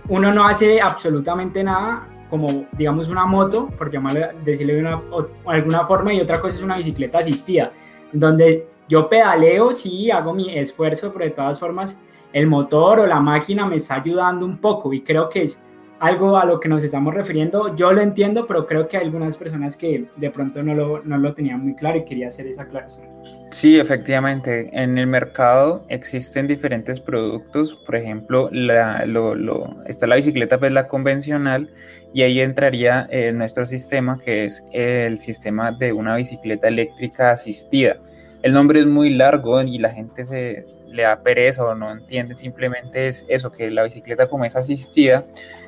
uno 0.09 0.31
no 0.31 0.45
hace 0.45 0.81
absolutamente 0.81 1.63
nada 1.63 2.05
como 2.29 2.65
digamos 2.71 3.07
una 3.07 3.25
moto, 3.25 3.67
por 3.77 3.91
llamarle, 3.91 4.29
decirle 4.43 4.75
de 4.75 4.81
una, 4.81 5.01
alguna 5.45 5.85
forma, 5.85 6.13
y 6.13 6.19
otra 6.19 6.41
cosa 6.41 6.55
es 6.55 6.61
una 6.61 6.75
bicicleta 6.75 7.19
asistida, 7.19 7.69
donde 8.11 8.67
yo 8.87 9.07
pedaleo, 9.07 9.71
sí, 9.71 10.11
hago 10.11 10.33
mi 10.33 10.57
esfuerzo, 10.57 11.11
pero 11.13 11.25
de 11.25 11.31
todas 11.31 11.59
formas 11.59 12.01
el 12.33 12.47
motor 12.47 12.99
o 12.99 13.05
la 13.05 13.19
máquina 13.19 13.65
me 13.65 13.77
está 13.77 13.95
ayudando 13.95 14.45
un 14.45 14.57
poco 14.57 14.91
y 14.91 15.01
creo 15.01 15.29
que 15.29 15.43
es 15.43 15.63
algo 15.99 16.37
a 16.37 16.45
lo 16.45 16.59
que 16.59 16.67
nos 16.67 16.83
estamos 16.83 17.13
refiriendo. 17.13 17.73
Yo 17.75 17.93
lo 17.93 18.01
entiendo, 18.01 18.45
pero 18.45 18.65
creo 18.65 18.87
que 18.87 18.97
hay 18.97 19.05
algunas 19.05 19.37
personas 19.37 19.77
que 19.77 20.09
de 20.17 20.29
pronto 20.29 20.61
no 20.61 20.75
lo, 20.75 21.01
no 21.03 21.17
lo 21.17 21.33
tenían 21.33 21.63
muy 21.63 21.75
claro 21.75 21.97
y 21.99 22.05
quería 22.05 22.27
hacer 22.27 22.47
esa 22.47 22.63
aclaración. 22.63 23.14
Sí, 23.51 23.79
efectivamente. 23.79 24.69
En 24.73 24.97
el 24.97 25.07
mercado 25.07 25.85
existen 25.89 26.47
diferentes 26.47 26.99
productos. 26.99 27.75
Por 27.85 27.95
ejemplo, 27.95 28.49
está 28.51 30.07
la 30.07 30.15
bicicleta, 30.15 30.57
pues 30.57 30.71
la 30.71 30.87
convencional, 30.87 31.69
y 32.13 32.23
ahí 32.23 32.39
entraría 32.39 33.07
eh, 33.09 33.31
nuestro 33.31 33.65
sistema, 33.65 34.19
que 34.23 34.45
es 34.45 34.63
el 34.71 35.19
sistema 35.19 35.71
de 35.71 35.93
una 35.93 36.15
bicicleta 36.15 36.67
eléctrica 36.67 37.31
asistida. 37.31 37.97
El 38.41 38.53
nombre 38.53 38.79
es 38.79 38.85
muy 38.85 39.09
largo 39.11 39.61
y 39.61 39.77
la 39.79 39.91
gente 39.91 40.23
se 40.25 40.65
le 40.87 41.03
da 41.03 41.21
pereza 41.21 41.63
o 41.63 41.75
no 41.75 41.91
entiende. 41.91 42.35
Simplemente 42.35 43.07
es 43.07 43.25
eso, 43.27 43.51
que 43.51 43.69
la 43.69 43.83
bicicleta 43.83 44.27
como 44.27 44.45
es 44.45 44.55
asistida, 44.55 45.23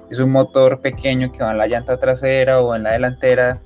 es 0.10 0.20
un 0.20 0.32
motor 0.32 0.82
pequeño 0.82 1.32
que 1.32 1.44
va 1.44 1.52
en 1.52 1.58
la 1.58 1.68
llanta 1.68 1.98
trasera 1.98 2.62
o 2.62 2.76
en 2.76 2.84
la 2.84 2.92
delantera 2.92 3.60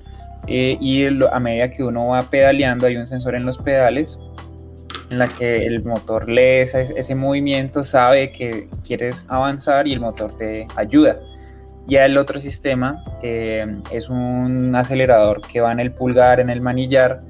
eh, 0.46 0.76
y 0.80 1.06
a 1.06 1.40
medida 1.40 1.70
que 1.70 1.84
uno 1.84 2.08
va 2.08 2.22
pedaleando 2.22 2.86
hay 2.86 2.96
un 2.96 3.06
sensor 3.06 3.34
en 3.34 3.46
los 3.46 3.58
pedales 3.58 4.18
en 5.10 5.18
la 5.18 5.28
que 5.28 5.66
el 5.66 5.84
motor 5.84 6.28
lee 6.28 6.60
ese, 6.62 7.14
movimiento, 7.14 7.84
sabe 7.84 8.30
que 8.30 8.66
quieres 8.84 9.26
avanzar 9.28 9.86
y 9.86 9.92
el 9.92 10.00
motor 10.00 10.36
te 10.36 10.66
ayuda. 10.74 11.20
Ya 11.86 12.06
el 12.06 12.16
otro 12.16 12.40
sistema 12.40 13.02
eh, 13.22 13.66
es 13.90 14.08
un 14.08 14.74
acelerador 14.74 15.42
que 15.42 15.60
va 15.60 15.70
en 15.70 15.80
el 15.80 15.92
pulgar, 15.92 16.40
en 16.40 16.48
el 16.48 16.62
manillar 16.62 17.20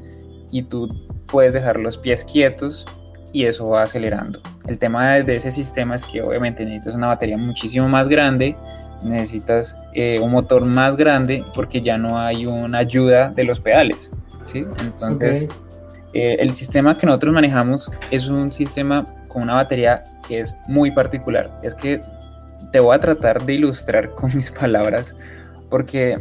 y 0.52 0.62
tú 0.62 0.88
puedes 1.26 1.52
dejar 1.52 1.81
los 1.81 1.99
pies 1.99 2.25
quietos 2.25 2.87
y 3.33 3.47
eso 3.47 3.69
va 3.71 3.83
acelerando. 3.83 4.40
El 4.69 4.78
tema 4.78 5.14
de 5.14 5.35
ese 5.35 5.50
sistema 5.50 5.97
es 5.97 6.04
que 6.04 6.23
obviamente 6.23 6.64
necesitas 6.64 6.95
una 6.95 7.09
batería 7.09 7.37
muchísimo 7.37 7.88
más 7.88 8.09
grande 8.09 8.54
necesitas 9.04 9.76
eh, 9.94 10.18
un 10.21 10.30
motor 10.30 10.64
más 10.64 10.97
grande 10.97 11.44
porque 11.54 11.80
ya 11.80 11.99
no 11.99 12.18
hay 12.18 12.47
una 12.47 12.78
ayuda 12.78 13.30
de 13.30 13.44
los 13.44 13.61
pedales. 13.61 14.11
¿sí? 14.44 14.64
Entonces, 14.80 15.47
eh, 16.12 16.37
el 16.40 16.54
sistema 16.54 16.97
que 16.97 17.06
nosotros 17.06 17.32
manejamos 17.32 17.90
es 18.11 18.28
un 18.28 18.52
sistema 18.52 19.06
con 19.28 19.42
una 19.42 19.54
batería 19.54 20.04
que 20.26 20.40
es 20.40 20.56
muy 20.68 20.90
particular. 20.90 21.50
Es 21.62 21.75
que 21.75 22.02
te 22.71 22.80
voy 22.80 22.94
a 22.94 23.00
tratar 23.00 23.42
de 23.44 23.54
ilustrar 23.54 24.11
con 24.14 24.35
mis 24.35 24.50
palabras 24.50 25.14
porque 25.71 26.18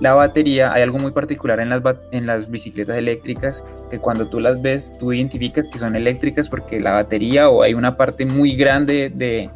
la 0.00 0.14
batería, 0.14 0.72
hay 0.72 0.82
algo 0.82 0.98
muy 0.98 1.10
particular 1.10 1.60
en 1.60 1.68
las, 1.68 1.82
en 2.10 2.26
las 2.26 2.50
bicicletas 2.50 2.96
eléctricas 2.96 3.62
que 3.90 3.98
cuando 3.98 4.26
tú 4.28 4.40
las 4.40 4.62
ves, 4.62 4.96
tú 4.98 5.12
identificas 5.12 5.68
que 5.68 5.78
son 5.78 5.94
eléctricas 5.94 6.48
porque 6.48 6.80
la 6.80 6.92
batería 6.92 7.50
o 7.50 7.62
hay 7.62 7.74
una 7.74 7.96
parte 7.96 8.24
muy 8.24 8.56
grande 8.56 9.10
de, 9.14 9.50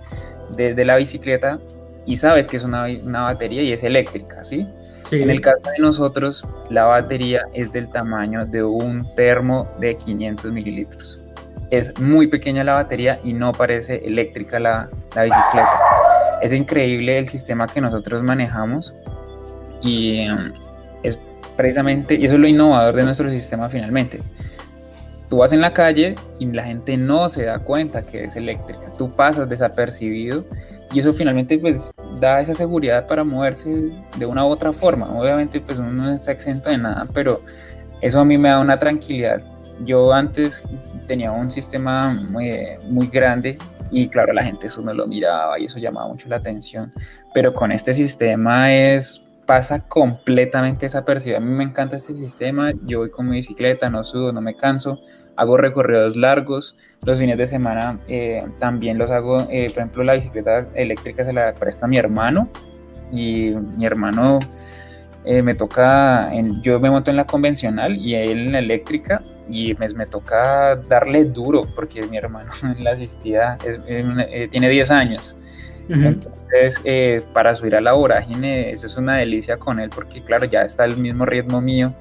de, 0.56 0.74
de 0.74 0.84
la 0.84 0.96
bicicleta 0.96 1.58
y 2.06 2.16
sabes 2.16 2.49
que 2.49 2.56
es 2.56 2.64
una, 2.64 2.87
una 3.04 3.23
batería 3.23 3.62
y 3.62 3.73
es 3.73 3.82
eléctrica, 3.82 4.44
¿sí? 4.44 4.66
En 5.11 5.28
el 5.28 5.42
caso 5.42 5.61
de 5.71 5.78
nosotros, 5.78 6.47
la 6.71 6.85
batería 6.85 7.42
es 7.52 7.71
del 7.71 7.90
tamaño 7.90 8.47
de 8.47 8.62
un 8.64 9.06
termo 9.14 9.68
de 9.78 9.94
500 9.94 10.50
mililitros. 10.52 11.23
Es 11.71 11.99
muy 12.00 12.28
pequeña 12.28 12.64
la 12.64 12.75
batería 12.75 13.18
y 13.23 13.35
no 13.35 13.52
parece 13.52 14.06
eléctrica 14.06 14.59
la, 14.59 14.88
la 15.14 15.25
bicicleta. 15.25 15.80
Es 16.40 16.52
increíble 16.52 17.18
el 17.18 17.28
sistema 17.28 17.66
que 17.66 17.80
nosotros 17.80 18.23
manejamos 18.23 18.94
y 19.82 20.28
um, 20.30 20.52
es 21.02 21.18
precisamente, 21.56 22.14
y 22.14 22.25
eso 22.25 22.35
es 22.35 22.40
lo 22.40 22.49
innovador 22.49 22.94
de 22.94 23.04
nuestro 23.04 23.30
sistema 23.30 23.68
finalmente. 23.68 24.23
Tú 25.28 25.38
vas 25.38 25.52
en 25.52 25.61
la 25.61 25.73
calle 25.73 26.14
y 26.38 26.47
la 26.47 26.64
gente 26.64 26.97
no 26.97 27.28
se 27.28 27.44
da 27.44 27.59
cuenta 27.59 28.02
que 28.02 28.25
es 28.25 28.37
eléctrica. 28.37 28.92
Tú 28.97 29.14
pasas 29.14 29.49
desapercibido 29.49 30.44
y 30.92 31.00
eso 31.00 31.12
finalmente 31.12 31.58
pues 31.58 31.90
da 32.20 32.40
esa 32.40 32.54
seguridad 32.54 33.06
para 33.06 33.25
moverse 33.25 33.90
de 34.16 34.26
una 34.26 34.46
u 34.46 34.49
otra 34.49 34.72
forma. 34.72 35.06
Obviamente 35.18 35.61
pues 35.61 35.78
uno 35.78 35.90
no 35.90 36.11
está 36.11 36.32
exento 36.32 36.70
de 36.70 36.78
nada, 36.78 37.06
pero 37.12 37.40
eso 38.00 38.20
a 38.20 38.25
mí 38.25 38.37
me 38.38 38.50
da 38.50 38.61
una 38.61 38.78
tranquilidad. 38.78 39.42
Yo 39.84 40.12
antes 40.12 40.62
tenía 41.06 41.32
un 41.32 41.50
sistema 41.50 42.12
muy, 42.12 42.50
muy 42.88 43.06
grande 43.06 43.58
y 43.90 44.08
claro, 44.08 44.32
la 44.32 44.44
gente 44.44 44.66
eso 44.66 44.80
no 44.82 44.92
lo 44.94 45.06
miraba 45.06 45.58
y 45.58 45.64
eso 45.64 45.78
llamaba 45.78 46.08
mucho 46.08 46.28
la 46.28 46.37
atención, 46.37 46.92
pero 47.34 47.52
con 47.52 47.72
este 47.72 47.94
sistema 47.94 48.72
es 48.72 49.22
pasa 49.46 49.80
completamente 49.80 50.87
desapercibido. 50.87 51.38
A 51.38 51.40
mí 51.40 51.52
me 51.52 51.64
encanta 51.64 51.96
este 51.96 52.14
sistema, 52.16 52.72
yo 52.87 53.00
voy 53.00 53.11
con 53.11 53.28
mi 53.28 53.37
bicicleta, 53.37 53.90
no 53.90 54.04
sudo, 54.04 54.32
no 54.32 54.40
me 54.40 54.54
canso, 54.54 55.00
hago 55.36 55.56
recorridos 55.56 56.16
largos, 56.16 56.76
los 57.04 57.18
fines 57.18 57.38
de 57.38 57.46
semana 57.46 57.98
eh, 58.08 58.42
también 58.58 58.98
los 58.98 59.10
hago, 59.10 59.46
eh, 59.50 59.68
por 59.70 59.78
ejemplo, 59.78 60.04
la 60.04 60.14
bicicleta 60.14 60.66
eléctrica 60.74 61.24
se 61.24 61.32
la 61.32 61.52
presta 61.54 61.86
a 61.86 61.88
mi 61.88 61.98
hermano 61.98 62.48
y 63.12 63.52
mi 63.76 63.84
hermano 63.84 64.40
eh, 65.24 65.42
me 65.42 65.54
toca, 65.54 66.32
en, 66.34 66.62
yo 66.62 66.80
me 66.80 66.90
monto 66.90 67.10
en 67.10 67.16
la 67.16 67.26
convencional 67.26 67.96
y 67.96 68.14
él 68.14 68.46
en 68.46 68.52
la 68.52 68.58
eléctrica 68.58 69.22
y 69.50 69.74
me, 69.74 69.88
me 69.90 70.06
toca 70.06 70.76
darle 70.76 71.24
duro 71.24 71.66
porque 71.74 72.02
mi 72.06 72.16
hermano 72.16 72.50
en 72.62 72.84
la 72.84 72.92
asistida 72.92 73.58
es, 73.64 73.80
tiene 74.50 74.68
10 74.68 74.90
años. 74.90 75.36
Entonces, 75.88 76.80
para 77.34 77.54
subir 77.54 77.74
a 77.76 77.80
la 77.82 77.92
vorágine, 77.92 78.70
eso 78.70 78.86
es 78.86 78.96
una 78.96 79.16
delicia 79.16 79.58
con 79.58 79.78
él 79.78 79.90
porque, 79.94 80.22
claro, 80.22 80.46
ya 80.46 80.62
está 80.62 80.86
el 80.86 80.96
mismo 80.96 81.26
ritmo 81.26 81.60
mío 81.60 81.92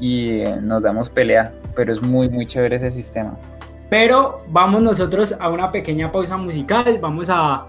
y 0.00 0.42
nos 0.62 0.82
damos 0.82 1.08
pelea, 1.08 1.52
pero 1.76 1.92
es 1.92 2.02
muy, 2.02 2.28
muy 2.28 2.46
chévere 2.46 2.76
ese 2.76 2.90
sistema. 2.90 3.36
Pero 3.88 4.44
vamos 4.48 4.82
nosotros 4.82 5.34
a 5.38 5.48
una 5.50 5.70
pequeña 5.70 6.10
pausa 6.10 6.36
musical, 6.36 6.98
vamos 7.00 7.28
a, 7.30 7.66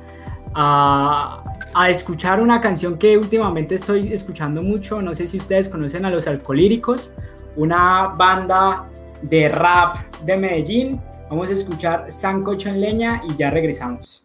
a, 0.53 1.89
escuchar 1.89 2.39
una 2.39 2.61
canción 2.61 2.97
que 2.97 3.17
últimamente 3.17 3.75
estoy 3.75 4.13
escuchando 4.13 4.61
mucho, 4.61 5.01
no 5.01 5.13
sé 5.13 5.27
si 5.27 5.37
ustedes 5.37 5.67
conocen 5.67 6.05
a 6.05 6.11
Los 6.11 6.27
Alcolíricos, 6.27 7.11
una 7.55 8.07
banda 8.07 8.85
de 9.21 9.49
rap 9.49 9.97
de 10.23 10.37
Medellín. 10.37 11.01
Vamos 11.29 11.49
a 11.49 11.53
escuchar 11.53 12.11
Sancocho 12.11 12.69
en 12.69 12.81
Leña 12.81 13.21
y 13.27 13.35
ya 13.35 13.49
regresamos. 13.49 14.23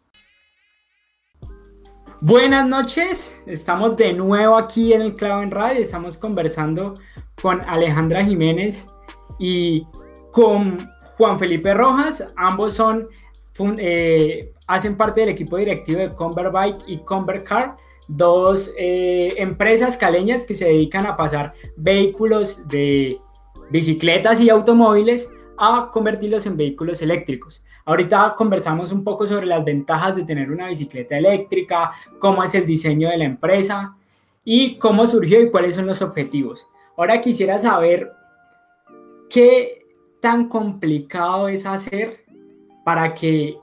Buenas 2.23 2.67
noches, 2.67 3.43
estamos 3.45 3.95
de 3.99 4.15
nuevo 4.15 4.57
aquí 4.57 4.95
en 4.95 5.03
el 5.03 5.15
Clavo 5.15 5.43
en 5.43 5.51
Radio, 5.51 5.81
estamos 5.83 6.17
conversando 6.17 6.95
con 7.43 7.61
Alejandra 7.61 8.25
Jiménez 8.25 8.89
y 9.39 9.87
con 10.33 10.91
Juan 11.19 11.39
Felipe 11.39 11.75
Rojas, 11.75 12.33
ambos 12.37 12.73
son, 12.73 13.09
eh, 13.77 14.51
hacen 14.67 14.97
parte 14.97 15.21
del 15.21 15.29
equipo 15.29 15.59
directivo 15.59 16.01
de 16.01 16.15
Convert 16.15 16.53
Bike 16.55 16.79
y 16.87 16.99
Convert 17.01 17.47
Car, 17.47 17.77
dos 18.09 18.73
eh, 18.79 19.35
empresas 19.37 19.99
caleñas 19.99 20.45
que 20.45 20.55
se 20.55 20.65
dedican 20.65 21.05
a 21.05 21.19
pasar 21.19 21.53
vehículos 21.77 22.67
de 22.67 23.19
bicicletas 23.69 24.41
y 24.41 24.49
automóviles 24.49 25.31
a 25.59 25.91
convertirlos 25.93 26.47
en 26.47 26.57
vehículos 26.57 27.03
eléctricos. 27.03 27.65
Ahorita 27.85 28.35
conversamos 28.37 28.93
un 28.93 29.05
poco 29.05 29.27
sobre 29.27 29.47
las 29.47 29.65
ventajas 29.65 30.17
de 30.17 30.25
tener 30.25 30.51
una 30.51 30.69
bicicleta 30.69 31.17
eléctrica, 31.17 31.93
cómo 32.19 32.43
es 32.43 32.55
el 32.55 32.67
diseño 32.67 33.09
de 33.09 33.19
la 33.19 33.25
empresa 33.25 33.97
y 34.45 34.79
cómo 34.79 35.07
surgió 35.07 35.41
y 35.41 35.51
cuáles 35.51 35.75
son 35.75 35.87
los 35.87 36.03
objetivos. 36.03 36.69
Ahora 36.97 37.21
quisiera 37.21 37.59
saber 37.59 38.11
qué 39.29 39.85
tan 40.21 40.49
complicado 40.49 41.49
es 41.49 41.67
hacer 41.67 42.25
para 42.85 43.15
que 43.15 43.59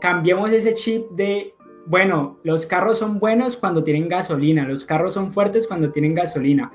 cambiemos 0.00 0.50
ese 0.52 0.74
chip 0.74 1.10
de 1.10 1.54
bueno, 1.88 2.38
los 2.42 2.66
carros 2.66 2.98
son 2.98 3.18
buenos 3.18 3.56
cuando 3.56 3.82
tienen 3.82 4.08
gasolina, 4.08 4.68
los 4.68 4.84
carros 4.84 5.14
son 5.14 5.32
fuertes 5.32 5.66
cuando 5.66 5.90
tienen 5.90 6.14
gasolina, 6.14 6.70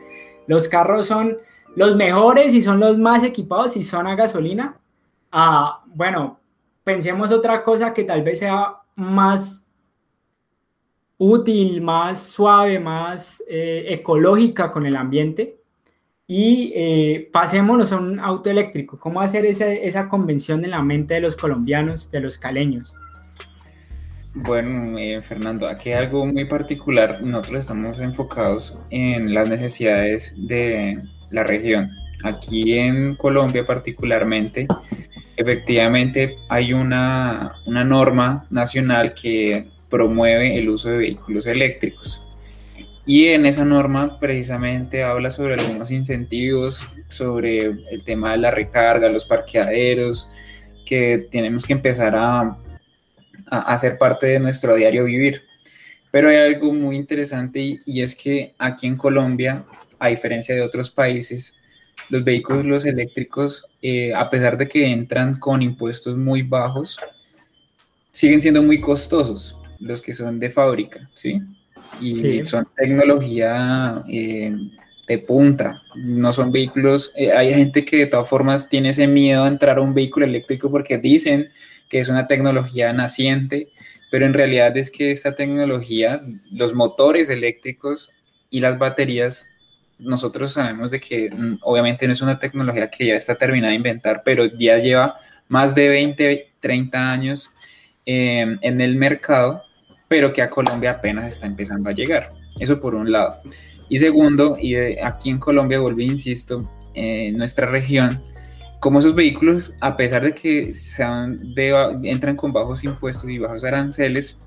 los 0.48 0.68
carros 0.68 1.06
son 1.06 1.38
los 1.76 1.96
mejores 1.96 2.54
y 2.54 2.62
son 2.62 2.80
los 2.80 2.98
más 2.98 3.24
equipados 3.24 3.76
y 3.78 3.84
son 3.84 4.08
a 4.08 4.16
gasolina. 4.16 4.78
Ah, 5.32 5.84
bueno, 5.88 6.40
pensemos 6.84 7.32
otra 7.32 7.64
cosa 7.64 7.94
que 7.94 8.04
tal 8.04 8.22
vez 8.22 8.40
sea 8.40 8.76
más 8.96 9.66
útil, 11.18 11.82
más 11.82 12.22
suave, 12.22 12.80
más 12.80 13.44
eh, 13.48 13.86
ecológica 13.90 14.72
con 14.72 14.86
el 14.86 14.96
ambiente. 14.96 15.58
Y 16.26 16.72
eh, 16.76 17.30
pasémonos 17.32 17.92
a 17.92 17.98
un 17.98 18.20
auto 18.20 18.50
eléctrico. 18.50 18.98
¿Cómo 18.98 19.22
hacer 19.22 19.46
esa, 19.46 19.72
esa 19.72 20.08
convención 20.08 20.64
en 20.64 20.72
la 20.72 20.82
mente 20.82 21.16
de 21.16 21.20
los 21.20 21.36
colombianos, 21.36 22.10
de 22.12 22.22
los 22.22 22.38
caleños? 22.38 22.94
Bueno, 24.36 24.98
eh, 24.98 25.22
Fernando, 25.22 25.68
aquí 25.68 25.92
hay 25.92 26.06
algo 26.06 26.26
muy 26.26 26.46
particular. 26.46 27.22
Nosotros 27.22 27.60
estamos 27.60 28.00
enfocados 28.00 28.82
en 28.90 29.34
las 29.34 29.48
necesidades 29.48 30.34
de 30.48 31.04
la 31.34 31.44
región. 31.44 31.92
Aquí 32.24 32.78
en 32.78 33.16
Colombia 33.16 33.66
particularmente, 33.66 34.68
efectivamente 35.36 36.38
hay 36.48 36.72
una, 36.72 37.56
una 37.66 37.84
norma 37.84 38.46
nacional 38.50 39.14
que 39.14 39.68
promueve 39.90 40.58
el 40.58 40.70
uso 40.70 40.90
de 40.90 40.98
vehículos 40.98 41.46
eléctricos. 41.46 42.24
Y 43.06 43.26
en 43.26 43.46
esa 43.46 43.66
norma 43.66 44.18
precisamente 44.20 45.04
habla 45.04 45.30
sobre 45.30 45.56
algunos 45.56 45.92
incentivos, 45.92 46.88
sobre 47.10 47.60
el 47.92 48.04
tema 48.06 48.32
de 48.32 48.38
la 48.38 48.52
recarga, 48.52 49.10
los 49.10 49.26
parqueaderos, 49.26 50.30
que 50.86 51.28
tenemos 51.30 51.66
que 51.66 51.74
empezar 51.74 52.16
a, 52.16 52.58
a 53.52 53.60
hacer 53.74 53.98
parte 53.98 54.28
de 54.28 54.40
nuestro 54.40 54.76
diario 54.76 55.04
vivir. 55.04 55.42
Pero 56.12 56.30
hay 56.30 56.38
algo 56.38 56.72
muy 56.74 56.96
interesante 56.96 57.60
y, 57.60 57.80
y, 57.86 58.02
es 58.04 58.16
que 58.16 58.54
aquí 58.60 58.88
en 58.88 58.98
Colombia, 58.98 59.66
a 60.04 60.10
diferencia 60.10 60.54
de 60.54 60.62
otros 60.62 60.92
países, 60.92 61.56
los 62.10 62.26
vehículos 62.26 62.86
eléctricos, 62.86 63.66
eh, 63.82 64.14
a 64.14 64.30
pesar 64.30 64.58
de 64.58 64.68
que 64.68 64.86
entran 64.86 65.40
con 65.40 65.62
impuestos 65.62 66.18
muy 66.18 66.42
bajos, 66.42 67.00
siguen 68.12 68.42
siendo 68.42 68.62
muy 68.62 68.82
costosos 68.82 69.58
los 69.80 70.02
que 70.02 70.12
son 70.12 70.42
de 70.42 70.50
fábrica, 70.50 71.10
¿sí? 71.14 71.42
y 72.02 72.44
son 72.44 72.68
tecnología 72.76 74.04
eh, 74.10 74.54
de 75.08 75.18
punta, 75.20 75.82
no 75.96 76.34
son 76.34 76.52
vehículos, 76.52 77.14
eh, 77.16 77.32
hay 77.32 77.54
gente 77.54 77.86
que 77.86 77.98
de 77.98 78.08
todas 78.08 78.28
formas 78.28 78.68
tiene 78.68 78.90
ese 78.90 79.08
miedo 79.08 79.44
a 79.44 79.48
entrar 79.48 79.78
a 79.78 79.82
un 79.82 79.94
vehículo 79.94 80.26
eléctrico 80.26 80.70
porque 80.70 80.98
dicen 80.98 81.48
que 81.88 82.00
es 82.00 82.10
una 82.10 82.28
tecnología 82.28 82.92
naciente, 82.92 83.70
pero 84.12 84.26
en 84.26 84.34
realidad 84.34 84.76
es 84.76 84.92
que 84.92 85.12
esta 85.12 85.34
tecnología, 85.34 86.22
los 86.52 86.74
motores 86.74 87.30
eléctricos 87.30 88.12
y 88.50 88.60
las 88.60 88.78
baterías, 88.78 89.53
nosotros 90.04 90.54
sabemos 90.54 90.92
de 90.92 91.00
que 91.00 91.30
mm, 91.30 91.60
obviamente 91.62 92.06
no 92.06 92.14
es 92.14 92.22
una 92.22 92.40
tecnología 92.40 92.90
que 92.90 93.08
ya 93.08 93.16
está 93.16 93.36
terminada 93.36 93.72
de 93.72 93.78
inventar, 93.78 94.22
pero 94.24 94.46
ya 94.46 94.78
lleva 94.78 95.16
más 95.48 95.74
de 95.74 95.90
20, 95.90 96.54
30 96.60 97.10
años 97.10 97.54
eh, 98.06 98.58
en 98.62 98.82
el 98.82 98.96
mercado 98.96 99.64
pero 100.14 100.32
que 100.32 100.44
a 100.44 100.50
Colombia 100.52 100.92
apenas 100.92 101.26
está 101.26 101.48
empezando 101.48 101.90
a 101.90 101.92
llegar. 101.92 102.30
Eso 102.60 102.80
por 102.80 102.94
un 102.94 103.12
lado. 103.12 103.42
Y 103.90 103.98
segundo, 103.98 104.56
y 104.60 104.76
aquí 105.00 105.32
en 105.32 105.40
Colombia, 105.40 105.80
volví, 105.80 106.06
insisto, 106.06 106.70
en 106.94 107.36
nuestra 107.36 107.66
región, 107.66 108.22
como 108.80 109.00
esos 109.00 109.16
vehículos, 109.16 109.74
a 109.82 109.98
pesar 109.98 110.24
de 110.24 110.36
que 110.36 110.72
sean 110.72 111.56
de, 111.56 111.74
entran 112.04 112.36
con 112.36 112.54
bajos 112.54 112.84
impuestos 112.84 113.28
y 113.28 113.40
bajos 113.40 113.64
aranceles, 113.64 114.38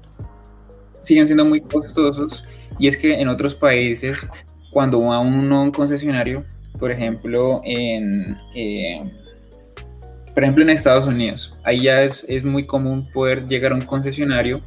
siguen 1.00 1.26
siendo 1.26 1.44
muy 1.44 1.60
costosos. 1.60 2.44
Y 2.78 2.86
es 2.86 2.96
que 2.96 3.20
en 3.20 3.26
otros 3.26 3.52
países, 3.52 4.24
cuando 4.70 5.00
va 5.02 5.20
uno 5.20 5.58
a 5.58 5.62
un 5.62 5.70
concesionario, 5.70 6.44
por 6.78 6.90
ejemplo, 6.90 7.60
en, 7.64 8.36
eh, 8.54 9.00
por 10.34 10.42
ejemplo, 10.42 10.62
en 10.62 10.70
Estados 10.70 11.06
Unidos, 11.06 11.58
ahí 11.64 11.80
ya 11.82 12.02
es, 12.02 12.24
es, 12.28 12.44
muy 12.44 12.66
común 12.66 13.10
poder 13.12 13.46
llegar 13.46 13.72
a 13.72 13.76
un 13.76 13.80
concesionario 13.80 14.60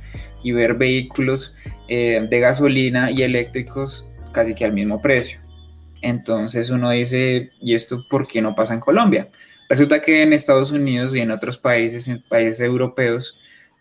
y 0.43 0.51
ver 0.51 0.73
vehículos 0.73 1.53
eh, 1.87 2.25
de 2.27 2.39
gasolina 2.39 3.11
y 3.11 3.21
eléctricos 3.21 4.07
casi 4.31 4.55
que 4.55 4.65
al 4.65 4.73
mismo 4.73 5.01
precio. 5.01 5.39
Entonces 6.01 6.69
uno 6.69 6.89
dice, 6.91 7.51
¿y 7.59 7.75
esto 7.75 8.05
por 8.09 8.27
qué 8.27 8.41
no 8.41 8.55
pasa 8.55 8.73
en 8.73 8.79
Colombia? 8.79 9.29
Resulta 9.67 10.01
que 10.01 10.23
en 10.23 10.33
Estados 10.33 10.71
Unidos 10.71 11.15
y 11.15 11.19
en 11.19 11.29
otros 11.29 11.57
países, 11.57 12.07
en 12.07 12.23
países 12.23 12.61
europeos, 12.61 13.37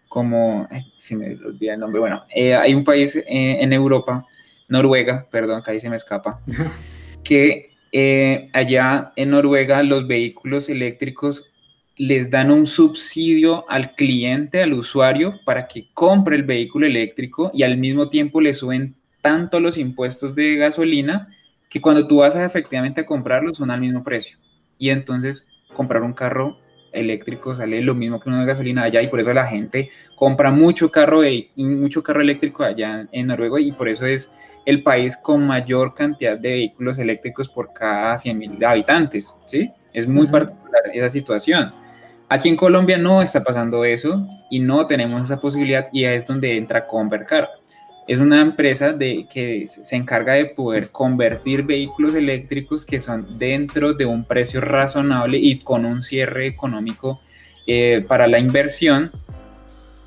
como, 0.09 0.68
si 0.96 1.14
me 1.16 1.35
olvida 1.37 1.74
el 1.74 1.81
nombre, 1.81 2.00
bueno, 2.00 2.24
eh, 2.35 2.54
hay 2.54 2.74
un 2.74 2.85
país 2.85 3.16
eh, 3.16 3.24
en 3.26 3.72
Europa, 3.72 4.26
Noruega, 4.68 5.26
perdón, 5.31 5.62
que 5.62 5.72
ahí 5.72 5.81
se 5.81 5.90
me 5.90 5.96
escapa, 5.96 6.40
que 7.24 7.70
allá 8.52 9.12
en 9.16 9.31
Noruega 9.31 9.83
los 9.83 10.07
vehículos 10.07 10.68
eléctricos 10.68 11.50
les 11.98 12.31
dan 12.31 12.52
un 12.52 12.66
subsidio 12.66 13.68
al 13.68 13.94
cliente, 13.94 14.62
al 14.62 14.72
usuario, 14.72 15.40
para 15.44 15.66
que 15.66 15.88
compre 15.92 16.37
el 16.37 16.44
vehículo 16.44 16.87
eléctrico 16.87 17.50
y 17.52 17.64
al 17.64 17.76
mismo 17.76 18.09
tiempo 18.09 18.40
le 18.40 18.54
suben 18.54 18.94
tanto 19.20 19.59
los 19.59 19.76
impuestos 19.78 20.35
de 20.35 20.54
gasolina 20.54 21.28
que 21.68 21.81
cuando 21.81 22.07
tú 22.07 22.18
vas 22.18 22.37
a 22.37 22.44
efectivamente 22.44 23.00
a 23.00 23.07
comprarlo 23.07 23.52
son 23.52 23.70
al 23.70 23.81
mismo 23.81 24.04
precio. 24.04 24.38
Y 24.78 24.90
entonces 24.90 25.48
comprar 25.74 26.02
un 26.02 26.12
carro 26.12 26.59
eléctrico 26.92 27.55
sale 27.55 27.81
lo 27.83 27.94
mismo 27.94 28.20
que 28.20 28.29
uno 28.29 28.40
de 28.40 28.46
gasolina 28.46 28.85
allá 28.85 29.03
y 29.03 29.09
por 29.09 29.20
eso 29.20 29.33
la 29.33 29.46
gente 29.46 29.90
compra 30.16 30.51
mucho 30.51 30.90
carro, 30.90 31.22
mucho 31.57 32.03
carro 32.03 32.20
eléctrico 32.20 32.64
allá 32.64 33.07
en 33.12 33.27
Noruega 33.27 33.61
y 33.61 33.72
por 33.72 33.88
eso 33.88 34.07
es 34.07 34.33
el 34.64 34.83
país 34.83 35.16
con 35.16 35.46
mayor 35.46 35.94
cantidad 35.94 36.37
de 36.37 36.51
vehículos 36.51 36.98
eléctricos 36.98 37.48
por 37.48 37.72
cada 37.72 38.16
100.000 38.16 38.64
habitantes, 38.64 39.35
¿sí? 39.46 39.70
Es 39.92 40.07
muy 40.07 40.27
particular 40.27 40.83
esa 40.92 41.09
situación. 41.09 41.72
Aquí 42.29 42.51
en 42.51 42.57
Colombia 42.57 42.98
no 42.98 43.22
está 43.22 43.42
pasando 43.42 43.85
eso 43.85 44.27
y 44.51 44.61
no 44.61 44.87
tenemos 44.87 45.22
esa 45.22 45.40
posibilidad 45.40 45.88
y 45.92 46.05
es 46.05 46.27
donde 46.27 46.57
entra 46.57 46.87
Convercar. 46.87 47.48
Es 48.09 48.18
una 48.18 48.40
empresa 48.40 48.94
de, 48.94 49.27
que 49.31 49.66
se 49.66 49.94
encarga 49.94 50.33
de 50.33 50.47
poder 50.47 50.90
convertir 50.90 51.62
vehículos 51.62 52.14
eléctricos 52.14 52.87
que 52.87 53.01
son 53.01 53.38
dentro 53.38 53.92
de 53.92 54.07
un 54.07 54.25
precio 54.25 54.62
razonable 54.62 55.37
y 55.37 55.59
con 55.59 55.85
un 55.85 56.03
cierre 56.03 56.47
económico 56.47 57.21
eh, 57.66 58.03
para 58.09 58.27
la 58.27 58.38
inversión 58.38 59.12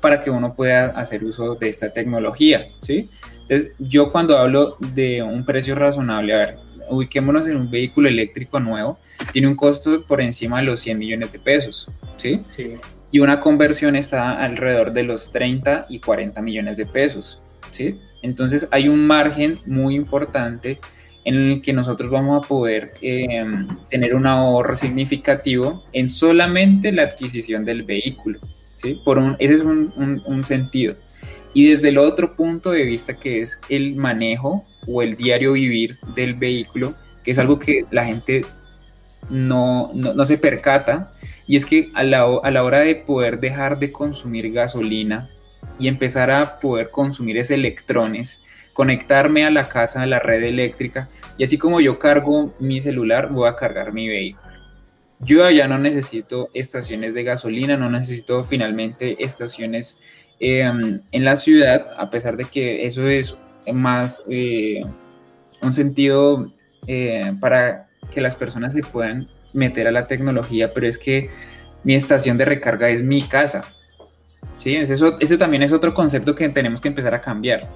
para 0.00 0.20
que 0.20 0.30
uno 0.30 0.54
pueda 0.54 0.86
hacer 0.86 1.22
uso 1.22 1.54
de 1.54 1.68
esta 1.68 1.92
tecnología, 1.92 2.66
¿sí? 2.80 3.08
Entonces, 3.42 3.72
yo 3.78 4.10
cuando 4.10 4.36
hablo 4.36 4.76
de 4.94 5.22
un 5.22 5.44
precio 5.44 5.76
razonable, 5.76 6.34
a 6.34 6.38
ver, 6.38 6.56
ubiquémonos 6.90 7.46
en 7.46 7.56
un 7.56 7.70
vehículo 7.70 8.08
eléctrico 8.08 8.58
nuevo, 8.58 8.98
tiene 9.32 9.46
un 9.46 9.54
costo 9.54 10.04
por 10.04 10.20
encima 10.20 10.58
de 10.58 10.64
los 10.64 10.80
100 10.80 10.98
millones 10.98 11.30
de 11.30 11.38
pesos, 11.38 11.88
¿sí? 12.16 12.42
Sí. 12.50 12.74
Y 13.12 13.20
una 13.20 13.38
conversión 13.38 13.94
está 13.94 14.42
alrededor 14.42 14.92
de 14.92 15.04
los 15.04 15.30
30 15.30 15.86
y 15.88 16.00
40 16.00 16.42
millones 16.42 16.76
de 16.76 16.86
pesos, 16.86 17.40
¿sí? 17.72 17.98
Entonces 18.22 18.68
hay 18.70 18.88
un 18.88 19.04
margen 19.06 19.58
muy 19.66 19.96
importante 19.96 20.78
en 21.24 21.34
el 21.34 21.62
que 21.62 21.72
nosotros 21.72 22.10
vamos 22.10 22.44
a 22.44 22.48
poder 22.48 22.94
em, 23.00 23.68
tener 23.88 24.14
un 24.14 24.26
ahorro 24.26 24.76
significativo 24.76 25.84
en 25.92 26.08
solamente 26.08 26.92
la 26.92 27.02
adquisición 27.02 27.64
del 27.64 27.82
vehículo, 27.82 28.40
¿sí? 28.76 29.00
Por 29.04 29.18
un, 29.18 29.36
ese 29.38 29.54
es 29.54 29.60
un, 29.62 29.92
un, 29.96 30.22
un 30.24 30.44
sentido. 30.44 30.96
Y 31.54 31.68
desde 31.68 31.90
el 31.90 31.98
otro 31.98 32.34
punto 32.34 32.70
de 32.70 32.84
vista 32.84 33.18
que 33.18 33.42
es 33.42 33.60
el 33.68 33.94
manejo 33.94 34.64
o 34.86 35.02
el 35.02 35.16
diario 35.16 35.52
vivir 35.52 35.98
del 36.14 36.34
vehículo, 36.34 36.94
que 37.22 37.32
es 37.32 37.38
algo 37.38 37.58
que 37.58 37.84
la 37.90 38.04
gente 38.04 38.44
no, 39.30 39.90
no, 39.94 40.24
se 40.24 40.38
percata, 40.38 41.12
y 41.46 41.56
es 41.56 41.66
que 41.66 41.90
a 41.94 42.02
la, 42.02 42.26
a 42.42 42.50
la 42.50 42.64
hora 42.64 42.80
de 42.80 42.96
poder 42.96 43.38
dejar 43.38 43.78
de 43.78 43.92
consumir 43.92 44.50
gasolina 44.52 45.28
y 45.78 45.88
empezar 45.88 46.30
a 46.30 46.60
poder 46.60 46.90
consumir 46.90 47.38
esos 47.38 47.52
electrones, 47.52 48.40
conectarme 48.72 49.44
a 49.44 49.50
la 49.50 49.68
casa, 49.68 50.02
a 50.02 50.06
la 50.06 50.18
red 50.18 50.42
eléctrica, 50.42 51.08
y 51.38 51.44
así 51.44 51.58
como 51.58 51.80
yo 51.80 51.98
cargo 51.98 52.54
mi 52.58 52.80
celular, 52.80 53.30
voy 53.30 53.48
a 53.48 53.56
cargar 53.56 53.92
mi 53.92 54.08
vehículo. 54.08 54.52
Yo 55.20 55.48
ya 55.50 55.68
no 55.68 55.78
necesito 55.78 56.48
estaciones 56.52 57.14
de 57.14 57.22
gasolina, 57.22 57.76
no 57.76 57.88
necesito 57.88 58.42
finalmente 58.44 59.22
estaciones 59.24 59.98
em, 60.40 61.00
en 61.12 61.24
la 61.24 61.36
ciudad, 61.36 61.86
a 61.96 62.10
pesar 62.10 62.36
de 62.36 62.44
que 62.44 62.86
eso 62.86 63.06
es 63.06 63.36
más 63.72 64.22
eh, 64.28 64.84
un 65.60 65.72
sentido 65.72 66.50
eh, 66.88 67.32
para 67.40 67.88
que 68.12 68.20
las 68.20 68.34
personas 68.34 68.72
se 68.72 68.82
puedan 68.82 69.28
meter 69.52 69.86
a 69.86 69.92
la 69.92 70.06
tecnología, 70.06 70.74
pero 70.74 70.86
es 70.88 70.98
que 70.98 71.30
mi 71.84 71.94
estación 71.94 72.36
de 72.38 72.44
recarga 72.44 72.88
es 72.88 73.02
mi 73.02 73.22
casa. 73.22 73.64
¿Sí? 74.58 74.76
Eso, 74.76 75.18
ese 75.18 75.38
también 75.38 75.62
es 75.62 75.72
otro 75.72 75.94
concepto 75.94 76.34
que 76.34 76.48
tenemos 76.48 76.80
que 76.80 76.88
empezar 76.88 77.14
a 77.14 77.20
cambiar. 77.20 77.68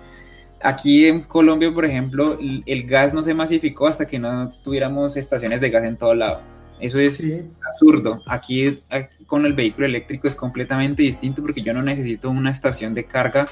Aquí 0.63 1.07
en 1.07 1.23
Colombia, 1.23 1.73
por 1.73 1.85
ejemplo, 1.85 2.39
el 2.41 2.87
gas 2.87 3.13
no 3.13 3.23
se 3.23 3.35
masificó 3.35 3.87
hasta 3.87 4.07
que 4.07 4.19
no 4.19 4.51
tuviéramos 4.65 5.17
estaciones 5.17 5.61
de 5.61 5.71
gas 5.71 5.85
en 5.85 5.97
todo 5.97 6.15
lado. 6.15 6.41
Eso 6.81 6.99
es 6.99 7.31
absurdo. 7.67 8.23
Aquí, 8.27 8.79
aquí, 8.91 9.25
con 9.25 9.47
el 9.47 9.55
vehículo 9.55 9.87
eléctrico 9.87 10.29
es 10.29 10.35
completamente 10.35 11.03
distinto 11.03 11.43
porque 11.43 11.63
yo 11.63 11.73
no 11.73 11.83
necesito 11.83 12.31
una 12.31 12.51
estación 12.51 12.95
de 12.95 13.05
carga 13.05 13.47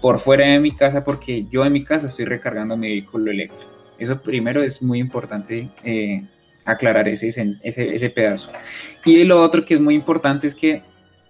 por 0.00 0.18
fuera 0.18 0.46
de 0.46 0.60
mi 0.60 0.72
casa 0.74 1.04
porque 1.04 1.46
yo 1.50 1.64
en 1.64 1.72
mi 1.72 1.84
casa 1.84 2.06
estoy 2.06 2.24
recargando 2.24 2.76
mi 2.76 2.88
vehículo 2.88 3.30
eléctrico. 3.30 3.70
Eso 3.98 4.20
primero 4.20 4.62
es 4.62 4.80
muy 4.80 5.00
importante 5.00 5.70
eh, 5.82 6.22
aclarar 6.64 7.08
ese, 7.08 7.28
ese, 7.28 7.94
ese 7.94 8.10
pedazo. 8.10 8.50
Y 9.04 9.24
lo 9.24 9.42
otro 9.42 9.64
que 9.64 9.74
es 9.74 9.80
muy 9.80 9.94
importante 9.94 10.46
es 10.46 10.54
que 10.54 10.82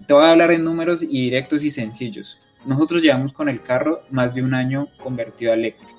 te 0.07 0.15
voy 0.15 0.25
a 0.25 0.31
hablar 0.31 0.53
en 0.53 0.65
números 0.65 1.03
y 1.03 1.23
directos 1.23 1.65
y 1.65 1.71
sencillos. 1.71 2.39
Nosotros 2.65 3.03
llevamos 3.03 3.33
con 3.33 3.49
el 3.49 3.63
carro 3.63 4.03
más 4.11 4.35
de 4.35 4.43
un 4.43 4.55
año 4.55 4.89
convertido 5.03 5.53
a 5.53 5.55
eléctrico. 5.55 5.93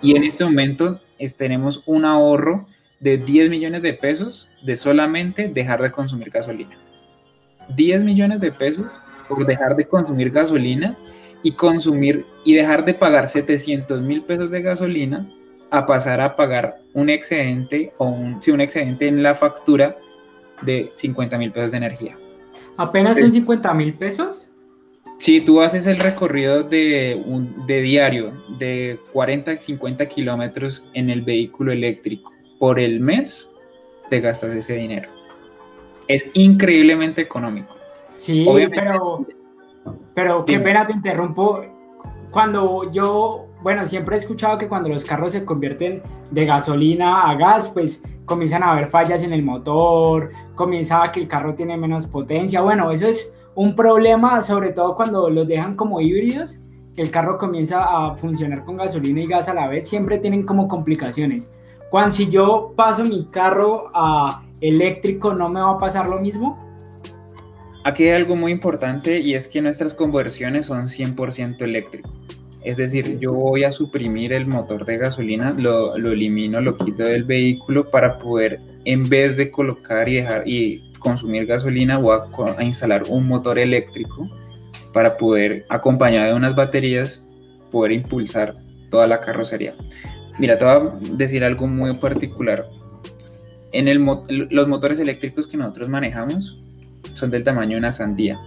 Y 0.00 0.16
en 0.16 0.24
este 0.24 0.44
momento 0.44 1.00
tenemos 1.36 1.82
un 1.86 2.04
ahorro 2.04 2.66
de 3.00 3.18
10 3.18 3.50
millones 3.50 3.82
de 3.82 3.94
pesos 3.94 4.48
de 4.62 4.76
solamente 4.76 5.48
dejar 5.48 5.82
de 5.82 5.90
consumir 5.90 6.30
gasolina. 6.30 6.78
10 7.74 8.04
millones 8.04 8.40
de 8.40 8.52
pesos 8.52 9.00
por 9.28 9.46
dejar 9.46 9.76
de 9.76 9.86
consumir 9.86 10.30
gasolina 10.30 10.96
y 11.42 11.52
consumir 11.52 12.26
y 12.44 12.54
dejar 12.54 12.84
de 12.84 12.94
pagar 12.94 13.28
700 13.28 14.00
mil 14.02 14.22
pesos 14.22 14.50
de 14.50 14.62
gasolina 14.62 15.28
a 15.70 15.86
pasar 15.86 16.20
a 16.20 16.34
pagar 16.34 16.78
un 16.94 17.10
excedente 17.10 17.92
o 17.98 18.06
un, 18.06 18.40
un 18.52 18.60
excedente 18.60 19.06
en 19.06 19.22
la 19.22 19.34
factura 19.34 19.98
de 20.62 20.90
50 20.94 21.38
mil 21.38 21.52
pesos 21.52 21.72
de 21.72 21.76
energía. 21.76 22.18
¿Apenas 22.78 23.18
son 23.18 23.32
50 23.32 23.74
mil 23.74 23.92
pesos? 23.94 24.52
Si 25.18 25.40
tú 25.40 25.60
haces 25.60 25.86
el 25.88 25.98
recorrido 25.98 26.62
de, 26.62 27.20
un, 27.26 27.66
de 27.66 27.82
diario 27.82 28.32
de 28.56 29.00
40 29.12 29.56
50 29.56 30.06
kilómetros 30.06 30.84
en 30.94 31.10
el 31.10 31.22
vehículo 31.22 31.72
eléctrico 31.72 32.32
por 32.60 32.78
el 32.78 33.00
mes, 33.00 33.50
te 34.08 34.20
gastas 34.20 34.54
ese 34.54 34.76
dinero. 34.76 35.10
Es 36.06 36.30
increíblemente 36.34 37.20
económico. 37.20 37.74
Sí, 38.16 38.46
pero, 38.70 39.26
pero 40.14 40.44
qué 40.44 40.60
pena 40.60 40.86
te 40.86 40.92
interrumpo. 40.92 41.64
Cuando 42.30 42.92
yo, 42.92 43.48
bueno, 43.60 43.86
siempre 43.86 44.14
he 44.14 44.18
escuchado 44.20 44.56
que 44.56 44.68
cuando 44.68 44.88
los 44.88 45.04
carros 45.04 45.32
se 45.32 45.44
convierten 45.44 46.00
de 46.30 46.46
gasolina 46.46 47.28
a 47.28 47.34
gas, 47.34 47.70
pues 47.74 48.04
comienzan 48.28 48.62
a 48.62 48.70
haber 48.72 48.86
fallas 48.86 49.24
en 49.24 49.32
el 49.32 49.42
motor, 49.42 50.30
comienza 50.54 51.02
a 51.02 51.10
que 51.10 51.18
el 51.18 51.26
carro 51.26 51.54
tiene 51.54 51.76
menos 51.76 52.06
potencia. 52.06 52.60
Bueno, 52.60 52.92
eso 52.92 53.08
es 53.08 53.34
un 53.56 53.74
problema, 53.74 54.40
sobre 54.42 54.70
todo 54.70 54.94
cuando 54.94 55.28
los 55.28 55.48
dejan 55.48 55.74
como 55.74 56.00
híbridos, 56.00 56.60
que 56.94 57.02
el 57.02 57.10
carro 57.10 57.38
comienza 57.38 57.82
a 57.82 58.14
funcionar 58.14 58.64
con 58.64 58.76
gasolina 58.76 59.20
y 59.20 59.26
gas 59.26 59.48
a 59.48 59.54
la 59.54 59.66
vez, 59.66 59.88
siempre 59.88 60.18
tienen 60.18 60.44
como 60.44 60.68
complicaciones. 60.68 61.48
Cuando 61.90 62.14
si 62.14 62.28
yo 62.28 62.72
paso 62.76 63.04
mi 63.04 63.26
carro 63.26 63.90
a 63.94 64.44
eléctrico, 64.60 65.34
¿no 65.34 65.48
me 65.48 65.60
va 65.60 65.72
a 65.72 65.78
pasar 65.78 66.08
lo 66.08 66.20
mismo? 66.20 66.58
Aquí 67.84 68.04
hay 68.04 68.10
algo 68.10 68.36
muy 68.36 68.52
importante 68.52 69.18
y 69.18 69.34
es 69.34 69.48
que 69.48 69.62
nuestras 69.62 69.94
conversiones 69.94 70.66
son 70.66 70.86
100% 70.86 71.62
eléctrico. 71.62 72.10
Es 72.62 72.76
decir, 72.76 73.18
yo 73.18 73.32
voy 73.32 73.64
a 73.64 73.72
suprimir 73.72 74.32
el 74.32 74.46
motor 74.46 74.84
de 74.84 74.98
gasolina, 74.98 75.52
lo, 75.52 75.96
lo, 75.96 76.12
elimino, 76.12 76.60
lo 76.60 76.76
quito 76.76 77.04
del 77.04 77.24
vehículo 77.24 77.90
para 77.90 78.18
poder, 78.18 78.60
en 78.84 79.08
vez 79.08 79.36
de 79.36 79.50
colocar 79.50 80.08
y 80.08 80.16
dejar 80.16 80.42
y 80.46 80.90
consumir 80.98 81.46
gasolina, 81.46 81.98
voy 81.98 82.18
a, 82.18 82.60
a 82.60 82.64
instalar 82.64 83.04
un 83.08 83.26
motor 83.26 83.58
eléctrico 83.58 84.26
para 84.92 85.16
poder, 85.16 85.66
acompañado 85.68 86.28
de 86.28 86.34
unas 86.34 86.56
baterías, 86.56 87.22
poder 87.70 87.92
impulsar 87.92 88.56
toda 88.90 89.06
la 89.06 89.20
carrocería. 89.20 89.74
Mira, 90.38 90.58
te 90.58 90.64
voy 90.64 90.74
a 90.74 91.16
decir 91.16 91.44
algo 91.44 91.66
muy 91.66 91.94
particular. 91.94 92.68
En 93.72 93.88
el, 93.88 94.04
los 94.50 94.68
motores 94.68 94.98
eléctricos 94.98 95.46
que 95.46 95.56
nosotros 95.56 95.88
manejamos 95.88 96.60
son 97.14 97.30
del 97.30 97.44
tamaño 97.44 97.72
de 97.72 97.78
una 97.78 97.92
sandía. 97.92 98.40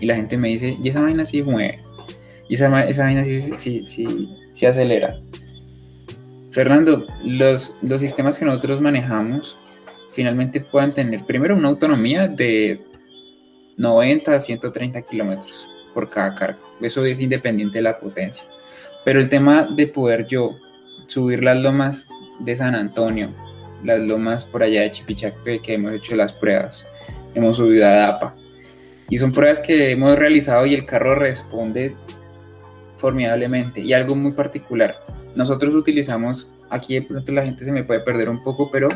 Y 0.00 0.06
la 0.06 0.16
gente 0.16 0.36
me 0.36 0.48
dice, 0.48 0.76
¿y 0.82 0.88
esa 0.88 1.02
vaina 1.02 1.24
sí 1.24 1.42
mueve? 1.42 1.80
Y 2.52 2.54
esa, 2.54 2.84
esa 2.84 3.04
vaina 3.04 3.24
sí, 3.24 3.82
sí, 3.82 4.66
acelera. 4.66 5.18
Fernando, 6.50 7.06
los, 7.24 7.74
los 7.80 8.02
sistemas 8.02 8.36
que 8.36 8.44
nosotros 8.44 8.78
manejamos 8.78 9.56
finalmente 10.10 10.60
puedan 10.60 10.92
tener 10.92 11.24
primero 11.24 11.56
una 11.56 11.68
autonomía 11.68 12.28
de 12.28 12.78
90 13.78 14.34
a 14.34 14.38
130 14.38 15.00
kilómetros 15.00 15.66
por 15.94 16.10
cada 16.10 16.34
carga. 16.34 16.58
Eso 16.82 17.06
es 17.06 17.20
independiente 17.20 17.78
de 17.78 17.84
la 17.84 17.98
potencia. 17.98 18.44
Pero 19.02 19.18
el 19.18 19.30
tema 19.30 19.66
de 19.74 19.86
poder 19.86 20.26
yo 20.26 20.58
subir 21.06 21.42
las 21.42 21.56
lomas 21.56 22.06
de 22.38 22.54
San 22.54 22.74
Antonio, 22.74 23.30
las 23.82 24.00
lomas 24.00 24.44
por 24.44 24.62
allá 24.62 24.82
de 24.82 24.90
Chipichape 24.90 25.60
que 25.60 25.72
hemos 25.72 25.94
hecho 25.94 26.16
las 26.16 26.34
pruebas, 26.34 26.86
hemos 27.34 27.56
subido 27.56 27.86
a 27.86 27.92
DAPA. 27.92 28.36
Y 29.08 29.16
son 29.16 29.32
pruebas 29.32 29.58
que 29.58 29.92
hemos 29.92 30.18
realizado 30.18 30.66
y 30.66 30.74
el 30.74 30.84
carro 30.84 31.14
responde 31.14 31.94
formidablemente. 33.02 33.80
Y 33.80 33.92
algo 33.92 34.14
muy 34.14 34.32
particular, 34.32 34.94
nosotros 35.34 35.74
utilizamos, 35.74 36.48
aquí 36.70 36.94
de 36.94 37.02
pronto 37.02 37.32
la 37.32 37.44
gente 37.44 37.64
se 37.64 37.72
me 37.72 37.82
puede 37.82 38.00
perder 38.00 38.30
un 38.30 38.42
poco, 38.42 38.70
pero 38.70 38.88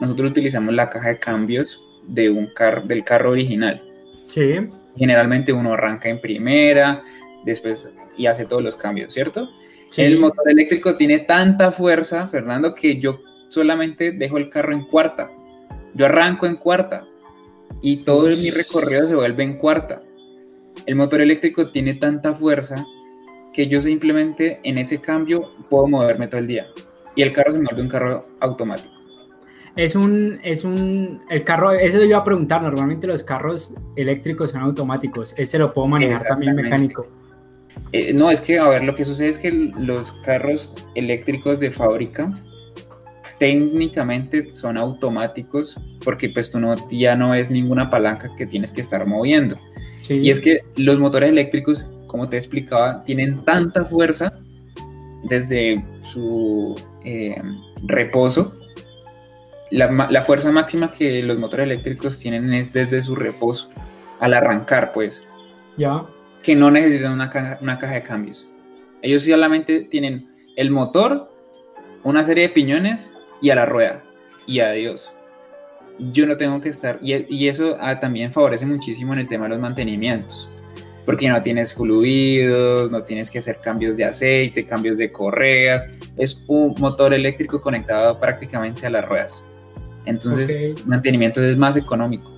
nosotros 0.00 0.30
utilizamos 0.30 0.74
la 0.74 0.90
caja 0.90 1.08
de 1.08 1.18
cambios 1.18 1.82
de 2.06 2.28
un 2.30 2.46
carro, 2.54 2.82
del 2.82 3.02
carro 3.02 3.30
original. 3.30 3.82
Sí. 4.28 4.68
Generalmente 4.96 5.52
uno 5.52 5.72
arranca 5.72 6.08
en 6.08 6.20
primera, 6.20 7.02
después 7.44 7.90
y 8.16 8.26
hace 8.26 8.44
todos 8.44 8.62
los 8.62 8.76
cambios, 8.76 9.12
¿cierto? 9.12 9.48
El 9.96 10.18
motor 10.18 10.50
eléctrico 10.50 10.96
tiene 10.96 11.20
tanta 11.20 11.70
fuerza, 11.70 12.26
Fernando, 12.26 12.74
que 12.74 12.98
yo 13.00 13.20
solamente 13.48 14.12
dejo 14.12 14.38
el 14.38 14.50
carro 14.50 14.72
en 14.72 14.84
cuarta. 14.84 15.30
Yo 15.94 16.06
arranco 16.06 16.46
en 16.46 16.56
cuarta 16.56 17.06
y 17.80 17.98
todo 17.98 18.26
mi 18.28 18.50
recorrido 18.50 19.06
se 19.06 19.14
vuelve 19.14 19.44
en 19.44 19.56
cuarta. 19.56 20.00
El 20.86 20.96
motor 20.96 21.20
eléctrico 21.20 21.70
tiene 21.70 21.94
tanta 21.94 22.34
fuerza 22.34 22.84
que 23.54 23.66
yo 23.66 23.80
simplemente 23.80 24.60
en 24.64 24.78
ese 24.78 24.98
cambio 24.98 25.52
puedo 25.70 25.86
moverme 25.86 26.28
todo 26.28 26.40
el 26.40 26.46
día. 26.46 26.66
Y 27.14 27.22
el 27.22 27.32
carro 27.32 27.52
se 27.52 27.58
vuelve 27.58 27.80
un 27.80 27.88
carro 27.88 28.26
automático. 28.40 28.92
Es 29.76 29.96
un, 29.96 30.38
es 30.42 30.64
un, 30.64 31.22
el 31.30 31.42
carro, 31.42 31.72
eso 31.72 31.98
yo 31.98 32.04
iba 32.04 32.18
a 32.18 32.24
preguntar, 32.24 32.62
normalmente 32.62 33.06
los 33.06 33.24
carros 33.24 33.74
eléctricos 33.96 34.52
son 34.52 34.62
automáticos, 34.62 35.34
ese 35.36 35.58
lo 35.58 35.72
puedo 35.72 35.88
manejar 35.88 36.22
también 36.22 36.54
mecánico. 36.54 37.08
Eh, 37.90 38.12
no, 38.12 38.30
es 38.30 38.40
que, 38.40 38.58
a 38.58 38.68
ver, 38.68 38.84
lo 38.84 38.94
que 38.94 39.04
sucede 39.04 39.28
es 39.28 39.38
que 39.38 39.50
los 39.50 40.12
carros 40.24 40.74
eléctricos 40.94 41.58
de 41.58 41.72
fábrica 41.72 42.32
técnicamente 43.38 44.52
son 44.52 44.76
automáticos 44.76 45.76
porque 46.04 46.28
pues 46.28 46.50
tú 46.50 46.60
no, 46.60 46.74
ya 46.90 47.16
no 47.16 47.34
es 47.34 47.50
ninguna 47.50 47.90
palanca 47.90 48.30
que 48.36 48.46
tienes 48.46 48.70
que 48.70 48.80
estar 48.80 49.06
moviendo. 49.06 49.58
Y 50.08 50.30
es 50.30 50.40
que 50.40 50.60
los 50.76 50.98
motores 50.98 51.30
eléctricos, 51.30 51.90
como 52.14 52.28
te 52.28 52.36
explicaba, 52.36 53.00
tienen 53.00 53.44
tanta 53.44 53.84
fuerza 53.84 54.38
desde 55.24 55.84
su 56.00 56.80
eh, 57.04 57.42
reposo. 57.82 58.54
La, 59.72 59.90
la, 60.08 60.22
fuerza 60.22 60.52
máxima 60.52 60.92
que 60.92 61.24
los 61.24 61.36
motores 61.38 61.64
eléctricos 61.64 62.20
tienen 62.20 62.52
es 62.52 62.72
desde 62.72 63.02
su 63.02 63.16
reposo, 63.16 63.68
al 64.20 64.32
arrancar, 64.32 64.92
pues. 64.92 65.24
Ya. 65.76 66.06
Que 66.40 66.54
no 66.54 66.70
necesitan 66.70 67.10
una 67.10 67.30
caja, 67.30 67.58
una 67.60 67.80
caja 67.80 67.94
de 67.94 68.04
cambios. 68.04 68.48
Ellos 69.02 69.24
solamente 69.24 69.80
tienen 69.80 70.28
el 70.54 70.70
motor, 70.70 71.28
una 72.04 72.22
serie 72.22 72.44
de 72.44 72.54
piñones 72.54 73.12
y 73.42 73.50
a 73.50 73.56
la 73.56 73.66
rueda 73.66 74.04
y 74.46 74.60
adiós. 74.60 75.12
Yo 75.98 76.28
no 76.28 76.36
tengo 76.36 76.60
que 76.60 76.68
estar, 76.68 77.00
y, 77.02 77.48
eso 77.48 77.76
ah, 77.80 77.98
también 77.98 78.30
favorece 78.30 78.66
muchísimo 78.66 79.14
en 79.14 79.18
el 79.18 79.28
tema 79.28 79.46
de 79.46 79.50
los 79.50 79.58
mantenimientos, 79.58 80.48
porque 81.04 81.28
no 81.28 81.42
tienes 81.42 81.74
fluidos, 81.74 82.90
no 82.90 83.02
tienes 83.02 83.30
que 83.30 83.38
hacer 83.38 83.58
cambios 83.60 83.96
de 83.96 84.04
aceite, 84.04 84.64
cambios 84.64 84.96
de 84.96 85.10
correas, 85.10 85.88
es 86.16 86.42
un 86.46 86.74
motor 86.78 87.12
eléctrico 87.14 87.60
conectado 87.60 88.18
prácticamente 88.18 88.86
a 88.86 88.90
las 88.90 89.04
ruedas. 89.04 89.44
Entonces, 90.06 90.50
el 90.50 90.74
mantenimiento 90.86 91.42
es 91.42 91.56
más 91.56 91.76
económico. 91.76 92.30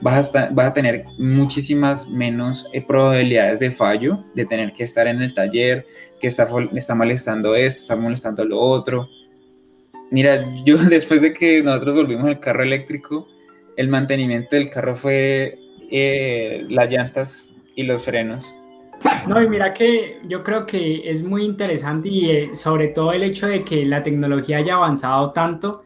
Vas 0.00 0.34
a, 0.34 0.48
vas 0.50 0.68
a 0.68 0.72
tener 0.72 1.04
muchísimas 1.18 2.08
menos 2.08 2.66
eh, 2.72 2.80
probabilidades 2.80 3.58
de 3.58 3.70
fallo, 3.70 4.24
de 4.34 4.46
tener 4.46 4.72
que 4.72 4.84
estar 4.84 5.06
en 5.06 5.20
el 5.20 5.34
taller, 5.34 5.84
que 6.20 6.28
está, 6.28 6.48
está 6.74 6.94
molestando 6.94 7.54
esto, 7.54 7.80
está 7.80 7.96
molestando 7.96 8.44
lo 8.44 8.58
otro 8.58 9.08
Mira, 10.10 10.44
yo 10.64 10.76
después 10.76 11.22
de 11.22 11.32
que 11.32 11.62
nosotros 11.62 11.96
volvimos 11.96 12.26
al 12.26 12.40
carro 12.40 12.62
eléctrico, 12.62 13.28
el 13.76 13.88
mantenimiento 13.88 14.56
del 14.56 14.68
carro 14.68 14.94
fue 14.96 15.58
eh, 15.90 16.66
las 16.68 16.90
llantas 16.90 17.44
y 17.80 17.84
los 17.84 18.04
frenos. 18.04 18.54
No, 19.26 19.42
y 19.42 19.48
mira 19.48 19.72
que 19.72 20.20
yo 20.26 20.42
creo 20.42 20.66
que 20.66 21.10
es 21.10 21.22
muy 21.22 21.44
interesante 21.44 22.08
y 22.08 22.30
eh, 22.30 22.50
sobre 22.54 22.88
todo 22.88 23.12
el 23.12 23.22
hecho 23.22 23.46
de 23.46 23.64
que 23.64 23.84
la 23.84 24.02
tecnología 24.02 24.58
haya 24.58 24.74
avanzado 24.74 25.30
tanto 25.32 25.84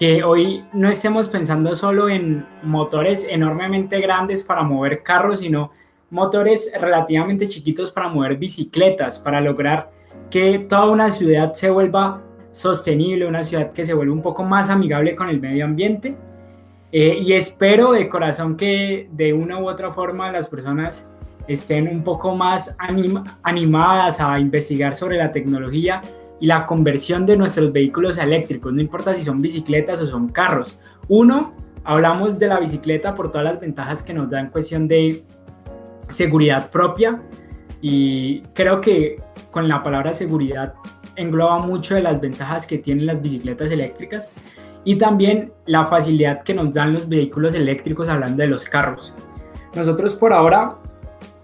que 0.00 0.24
hoy 0.24 0.64
no 0.72 0.88
estemos 0.88 1.28
pensando 1.28 1.74
solo 1.74 2.08
en 2.08 2.46
motores 2.62 3.26
enormemente 3.28 4.00
grandes 4.00 4.42
para 4.42 4.62
mover 4.62 5.02
carros, 5.02 5.40
sino 5.40 5.72
motores 6.08 6.72
relativamente 6.80 7.48
chiquitos 7.48 7.92
para 7.92 8.08
mover 8.08 8.36
bicicletas, 8.36 9.18
para 9.18 9.40
lograr 9.40 9.90
que 10.30 10.60
toda 10.60 10.86
una 10.90 11.10
ciudad 11.10 11.52
se 11.52 11.70
vuelva 11.70 12.22
sostenible, 12.50 13.26
una 13.26 13.44
ciudad 13.44 13.72
que 13.72 13.84
se 13.84 13.94
vuelve 13.94 14.12
un 14.12 14.22
poco 14.22 14.42
más 14.42 14.70
amigable 14.70 15.14
con 15.14 15.28
el 15.28 15.40
medio 15.40 15.66
ambiente. 15.66 16.16
Eh, 16.92 17.18
y 17.20 17.34
espero 17.34 17.92
de 17.92 18.08
corazón 18.08 18.56
que 18.56 19.08
de 19.12 19.32
una 19.32 19.60
u 19.60 19.68
otra 19.68 19.92
forma 19.92 20.32
las 20.32 20.48
personas 20.48 21.08
estén 21.52 21.88
un 21.88 22.04
poco 22.04 22.36
más 22.36 22.76
animadas 23.42 24.20
a 24.20 24.38
investigar 24.38 24.94
sobre 24.94 25.16
la 25.18 25.32
tecnología 25.32 26.00
y 26.38 26.46
la 26.46 26.64
conversión 26.64 27.26
de 27.26 27.36
nuestros 27.36 27.72
vehículos 27.72 28.18
eléctricos, 28.18 28.72
no 28.72 28.80
importa 28.80 29.14
si 29.14 29.22
son 29.22 29.42
bicicletas 29.42 30.00
o 30.00 30.06
son 30.06 30.28
carros. 30.28 30.78
Uno, 31.08 31.52
hablamos 31.82 32.38
de 32.38 32.46
la 32.46 32.60
bicicleta 32.60 33.14
por 33.14 33.32
todas 33.32 33.44
las 33.46 33.60
ventajas 33.60 34.02
que 34.02 34.14
nos 34.14 34.30
da 34.30 34.40
en 34.40 34.50
cuestión 34.50 34.86
de 34.86 35.24
seguridad 36.08 36.70
propia 36.70 37.20
y 37.82 38.42
creo 38.54 38.80
que 38.80 39.20
con 39.50 39.68
la 39.68 39.82
palabra 39.82 40.14
seguridad 40.14 40.74
engloba 41.16 41.58
mucho 41.58 41.96
de 41.96 42.02
las 42.02 42.20
ventajas 42.20 42.64
que 42.64 42.78
tienen 42.78 43.06
las 43.06 43.20
bicicletas 43.20 43.72
eléctricas 43.72 44.30
y 44.84 44.96
también 44.96 45.52
la 45.66 45.84
facilidad 45.86 46.42
que 46.42 46.54
nos 46.54 46.72
dan 46.72 46.92
los 46.92 47.08
vehículos 47.08 47.54
eléctricos 47.54 48.08
hablando 48.08 48.40
de 48.40 48.48
los 48.48 48.64
carros. 48.64 49.12
Nosotros 49.74 50.14
por 50.14 50.32
ahora 50.32 50.78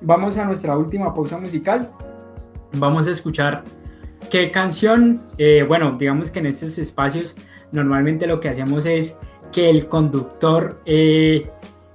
vamos 0.01 0.39
a 0.39 0.45
nuestra 0.45 0.77
última 0.77 1.13
pausa 1.15 1.39
musical. 1.39 1.91
Vamos 2.73 3.07
a 3.07 3.11
escuchar 3.11 3.65
qué 4.31 4.51
canción, 4.51 5.21
eh, 5.39 5.65
bueno, 5.67 5.97
digamos 5.99 6.31
que 6.31 6.41
en 6.41 6.47
estos 6.47 6.79
espacios 6.79 7.37
normalmente 7.73 8.27
lo 8.27 8.41
que 8.41 8.49
hacemos 8.49 8.87
es 8.87 9.19
que 9.53 9.71
el 9.71 9.89
conductor 9.89 10.81
eh, 10.85 11.51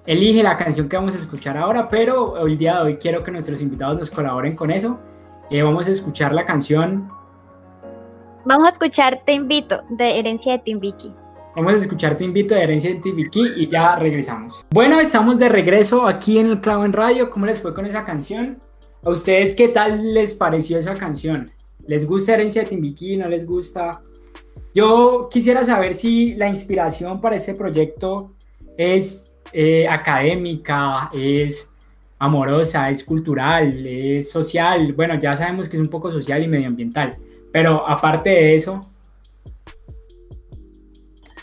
elige 0.06 0.44
la 0.44 0.58
canción 0.58 0.90
que 0.90 0.98
vamos 0.98 1.16
a 1.16 1.18
escuchar 1.18 1.58
ahora, 1.58 1.90
pero 1.90 2.46
el 2.46 2.58
día 2.58 2.76
de 2.76 2.82
hoy 2.82 2.98
quiero 2.98 3.24
que 3.24 3.32
nuestros 3.32 3.62
invitados 3.62 3.98
nos 3.98 4.10
colaboren 4.10 4.56
con 4.56 4.72
eso. 4.72 5.00
Eh, 5.50 5.62
vamos 5.62 5.88
a 5.88 5.92
escuchar 5.92 6.34
la 6.34 6.46
canción. 6.46 7.10
Vamos 8.46 8.68
a 8.68 8.72
escuchar 8.72 9.22
Te 9.26 9.34
Invito 9.34 9.84
de 9.90 10.20
Herencia 10.20 10.54
de 10.54 10.60
Timbiki. 10.60 11.14
Vamos 11.54 11.74
a 11.74 11.78
escuchar 11.78 12.18
Te 12.18 12.24
Invito 12.24 12.56
de 12.56 12.64
Herencia 12.64 12.90
de 12.92 13.02
Timbiki 13.02 13.42
y 13.58 13.68
ya 13.68 13.98
regresamos. 13.98 14.66
Bueno, 14.72 15.02
estamos 15.02 15.38
de 15.38 15.50
regreso 15.50 16.08
aquí 16.08 16.40
en 16.40 16.48
el 16.48 16.62
Clavo 16.62 16.86
en 16.86 16.94
Radio. 16.94 17.30
¿Cómo 17.30 17.46
les 17.46 17.60
fue 17.60 17.74
con 17.74 17.86
esa 17.86 18.06
canción? 18.06 18.60
¿A 19.04 19.10
ustedes 19.10 19.54
qué 19.54 19.68
tal 19.68 20.14
les 20.14 20.34
pareció 20.34 20.78
esa 20.78 20.96
canción? 20.96 21.52
¿Les 21.86 22.08
gusta 22.08 22.36
Herencia 22.36 22.64
de 22.64 22.70
Timbiki? 22.70 23.18
¿No 23.18 23.28
les 23.28 23.46
gusta? 23.46 24.02
Yo 24.74 25.28
quisiera 25.30 25.62
saber 25.66 25.94
si 25.94 26.36
la 26.36 26.48
inspiración 26.48 27.20
para 27.20 27.36
ese 27.36 27.54
proyecto 27.54 28.32
es 28.78 29.36
eh, 29.52 29.90
académica, 29.90 31.10
es 31.14 31.70
amorosa, 32.18 32.90
es 32.90 33.04
cultural, 33.04 33.86
es 33.86 34.32
social. 34.32 34.94
Bueno, 34.94 35.20
ya 35.20 35.36
sabemos 35.36 35.68
que 35.68 35.76
es 35.76 35.82
un 35.82 35.90
poco 35.90 36.14
social 36.14 36.42
y 36.42 36.48
medioambiental, 36.48 37.18
pero 37.52 37.86
aparte 37.86 38.30
de 38.30 38.56
eso. 38.56 38.91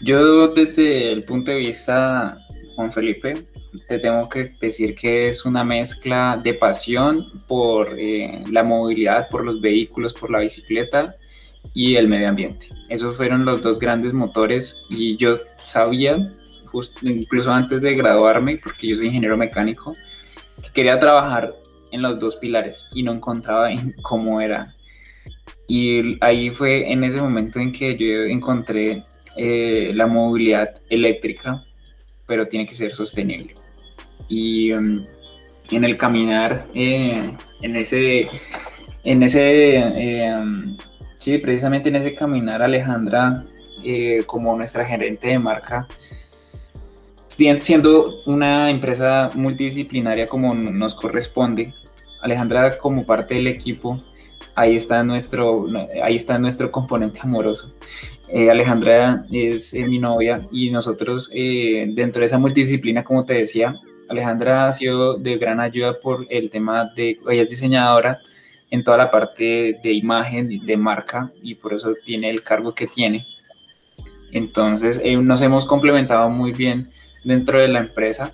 Yo 0.01 0.49
desde 0.49 1.13
el 1.13 1.25
punto 1.25 1.51
de 1.51 1.59
vista, 1.59 2.39
Juan 2.77 2.93
Felipe, 2.93 3.47
te 3.89 3.99
tengo 3.99 4.29
que 4.29 4.55
decir 4.61 4.95
que 4.95 5.29
es 5.29 5.45
una 5.45 5.65
mezcla 5.65 6.41
de 6.43 6.55
pasión 6.55 7.43
por 7.47 7.99
eh, 7.99 8.43
la 8.51 8.63
movilidad, 8.63 9.29
por 9.29 9.45
los 9.45 9.61
vehículos, 9.61 10.15
por 10.15 10.31
la 10.31 10.39
bicicleta 10.39 11.17
y 11.75 11.97
el 11.97 12.09
medio 12.09 12.29
ambiente. 12.29 12.69
Esos 12.89 13.17
fueron 13.17 13.45
los 13.45 13.63
dos 13.63 13.79
grandes 13.79 14.13
motores 14.13 14.83
y 14.89 15.17
yo 15.17 15.39
sabía, 15.63 16.33
incluso 17.03 17.53
antes 17.53 17.81
de 17.81 17.95
graduarme, 17.95 18.59
porque 18.59 18.89
yo 18.89 18.97
soy 18.97 19.07
ingeniero 19.07 19.37
mecánico, 19.37 19.95
que 20.63 20.71
quería 20.73 20.99
trabajar 20.99 21.55
en 21.91 22.03
los 22.03 22.19
dos 22.19 22.37
pilares 22.37 22.89
y 22.93 23.03
no 23.03 23.13
encontraba 23.13 23.71
en 23.73 23.93
cómo 24.03 24.41
era. 24.41 24.75
Y 25.67 26.17
ahí 26.25 26.51
fue 26.51 26.91
en 26.91 27.05
ese 27.05 27.21
momento 27.21 27.59
en 27.59 27.73
que 27.73 27.97
yo 27.97 28.25
encontré 28.25 29.05
eh, 29.39 29.93
la 29.95 30.07
movilidad 30.07 30.75
eléctrica, 30.91 31.65
pero 32.27 32.49
tiene 32.49 32.67
que 32.67 32.75
ser 32.75 32.93
sostenible. 32.93 33.55
Y 34.29 34.73
um, 34.73 35.07
en 35.71 35.85
el 35.85 35.97
caminar, 35.97 36.67
eh, 36.75 37.33
en 37.63 37.77
ese, 37.77 38.29
en 39.05 39.23
ese 39.23 39.77
eh, 39.77 40.35
um, 40.37 40.77
Sí, 41.17 41.39
precisamente 41.39 41.89
en 41.89 41.97
ese 41.97 42.15
caminar, 42.15 42.63
Alejandra, 42.63 43.45
como 44.27 44.57
nuestra 44.57 44.85
gerente 44.85 45.29
de 45.29 45.39
marca, 45.39 45.89
siendo 47.27 48.23
una 48.27 48.71
empresa 48.71 49.31
multidisciplinaria 49.35 50.29
como 50.29 50.55
nos 50.55 50.95
corresponde, 50.95 51.75
Alejandra 52.23 52.79
como 52.79 53.05
parte 53.05 53.35
del 53.35 53.49
equipo, 53.49 53.99
ahí 54.59 54.77
está 54.77 55.03
nuestro, 55.03 55.67
ahí 56.03 56.17
está 56.17 56.39
nuestro 56.39 56.71
componente 56.71 57.21
amoroso. 57.23 57.75
Eh, 58.29 58.51
Alejandra 58.51 59.25
es 59.31 59.73
eh, 59.73 59.87
mi 59.87 59.99
novia 59.99 60.47
y 60.51 60.71
nosotros 60.71 61.31
dentro 61.31 62.21
de 62.21 62.27
esa 62.27 62.39
multidisciplina, 62.39 63.05
como 63.05 63.25
te 63.25 63.35
decía, 63.35 63.75
Alejandra 64.09 64.69
ha 64.69 64.73
sido 64.73 65.17
de 65.19 65.37
gran 65.37 65.61
ayuda 65.61 66.01
por 66.01 66.27
el 66.31 66.51
tema 66.51 66.91
de, 66.97 67.19
ella 67.31 67.43
es 67.43 67.49
diseñadora, 67.49 68.21
en 68.71 68.85
toda 68.85 68.99
la 68.99 69.11
parte 69.11 69.79
de 69.83 69.93
imagen, 69.93 70.67
de 70.67 70.77
marca, 70.77 71.33
y 71.43 71.55
por 71.55 71.75
eso 71.75 71.95
tiene 72.05 72.29
el 72.31 72.43
cargo 72.43 72.75
que 72.75 72.87
tiene. 72.87 73.27
Entonces, 74.33 75.01
eh, 75.03 75.17
nos 75.17 75.41
hemos 75.41 75.65
complementado 75.65 76.29
muy 76.29 76.53
bien 76.53 76.91
dentro 77.25 77.59
de 77.59 77.69
la 77.69 77.81
empresa 77.81 78.33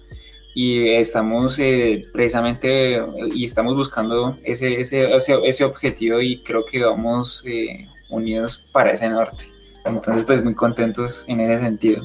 y 0.55 0.89
estamos 0.91 1.59
eh, 1.59 2.03
precisamente 2.13 3.03
y 3.35 3.45
estamos 3.45 3.77
buscando 3.77 4.39
ese, 4.45 4.81
ese, 4.81 5.15
ese, 5.17 5.65
objetivo 5.65 6.21
y 6.21 6.43
creo 6.43 6.65
que 6.65 6.85
vamos 6.85 7.45
eh, 7.47 7.89
unidos 8.09 8.69
para 8.73 8.93
ese 8.93 9.09
norte. 9.09 9.47
Entonces, 9.85 10.25
pues 10.25 10.43
muy 10.43 10.55
contentos 10.55 11.25
en 11.29 11.41
ese 11.41 11.61
sentido. 11.61 12.03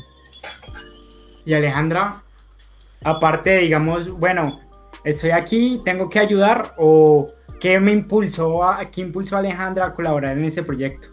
Y 1.46 1.54
Alejandra, 1.54 2.24
aparte, 3.04 3.60
digamos, 3.60 4.10
bueno, 4.10 4.60
estoy 5.04 5.32
aquí, 5.32 5.80
tengo 5.86 6.10
que 6.10 6.20
ayudar 6.20 6.74
o 6.78 7.32
¿Qué 7.60 7.78
me 7.78 7.92
impulsó 7.92 8.64
a, 8.64 8.90
qué 8.90 9.02
impulsó 9.02 9.36
a 9.36 9.40
Alejandra 9.40 9.88
a 9.88 9.94
colaborar 9.94 10.38
en 10.38 10.46
ese 10.46 10.64
proyecto? 10.64 11.10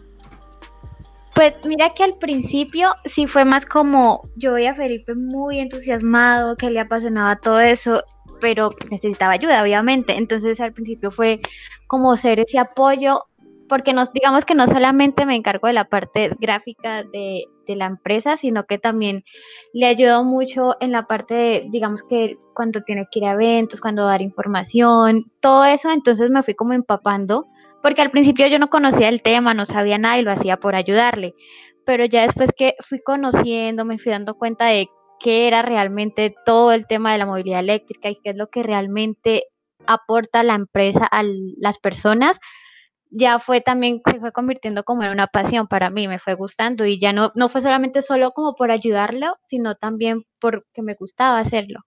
Pues 1.37 1.59
mira 1.67 1.91
que 1.91 2.03
al 2.03 2.17
principio 2.17 2.89
sí 3.05 3.27
fue 3.27 3.45
más 3.45 3.63
como 3.63 4.27
yo 4.37 4.53
veía 4.53 4.71
a 4.71 4.75
Felipe 4.75 5.13
muy 5.13 5.59
entusiasmado, 5.59 6.55
que 6.57 6.71
le 6.71 6.79
apasionaba 6.79 7.35
todo 7.35 7.59
eso, 7.59 8.01
pero 8.41 8.71
necesitaba 8.89 9.33
ayuda, 9.33 9.61
obviamente. 9.61 10.17
Entonces 10.17 10.59
al 10.59 10.73
principio 10.73 11.11
fue 11.11 11.37
como 11.85 12.17
ser 12.17 12.39
ese 12.39 12.57
apoyo 12.57 13.21
porque 13.69 13.93
nos 13.93 14.11
digamos 14.13 14.45
que 14.45 14.55
no 14.55 14.65
solamente 14.65 15.27
me 15.27 15.35
encargo 15.35 15.67
de 15.67 15.73
la 15.73 15.85
parte 15.85 16.31
gráfica 16.39 17.03
de, 17.03 17.43
la 17.67 17.85
empresa, 17.85 18.37
sino 18.37 18.65
que 18.65 18.79
también 18.79 19.23
le 19.73 19.87
ayudo 19.87 20.23
mucho 20.23 20.75
en 20.79 20.93
la 20.93 21.05
parte 21.05 21.33
de, 21.33 21.67
digamos 21.69 22.01
que 22.01 22.37
cuando 22.55 22.81
tiene 22.81 23.07
que 23.11 23.19
ir 23.19 23.25
a 23.25 23.33
eventos, 23.33 23.81
cuando 23.81 24.05
dar 24.05 24.21
información, 24.21 25.29
todo 25.41 25.65
eso, 25.65 25.91
entonces 25.91 26.31
me 26.31 26.43
fui 26.43 26.55
como 26.55 26.71
empapando, 26.71 27.45
porque 27.87 28.01
al 28.01 28.11
principio 28.11 28.47
yo 28.47 28.59
no 28.59 28.67
conocía 28.67 29.07
el 29.07 29.21
tema, 29.21 29.53
no 29.53 29.65
sabía 29.65 29.97
nada 29.97 30.19
y 30.19 30.21
lo 30.21 30.29
hacía 30.33 30.57
por 30.57 30.75
ayudarle, 30.75 31.35
pero 31.85 32.03
ya 32.03 32.23
después 32.23 32.49
que 32.51 32.75
fui 32.85 32.99
conociendo, 33.01 33.85
me 33.85 33.97
fui 33.97 34.11
dando 34.11 34.35
cuenta 34.35 34.65
de 34.65 34.89
qué 35.21 35.47
era 35.47 35.61
realmente 35.61 36.35
todo 36.45 36.73
el 36.73 36.85
tema 36.85 37.13
de 37.13 37.19
la 37.19 37.25
movilidad 37.25 37.61
eléctrica 37.61 38.09
y 38.09 38.17
qué 38.21 38.31
es 38.31 38.35
lo 38.35 38.47
que 38.47 38.61
realmente 38.61 39.45
aporta 39.85 40.43
la 40.43 40.55
empresa 40.55 41.07
a 41.09 41.23
las 41.23 41.79
personas, 41.79 42.37
ya 43.09 43.39
fue 43.39 43.61
también, 43.61 44.01
se 44.11 44.19
fue 44.19 44.33
convirtiendo 44.33 44.83
como 44.83 45.03
en 45.03 45.11
una 45.11 45.27
pasión 45.27 45.69
para 45.69 45.89
mí, 45.89 46.09
me 46.09 46.19
fue 46.19 46.33
gustando 46.33 46.85
y 46.85 46.99
ya 46.99 47.13
no, 47.13 47.31
no 47.35 47.47
fue 47.47 47.61
solamente 47.61 48.01
solo 48.01 48.31
como 48.31 48.53
por 48.55 48.69
ayudarlo, 48.69 49.37
sino 49.43 49.75
también 49.75 50.23
porque 50.41 50.81
me 50.81 50.95
gustaba 50.95 51.39
hacerlo. 51.39 51.79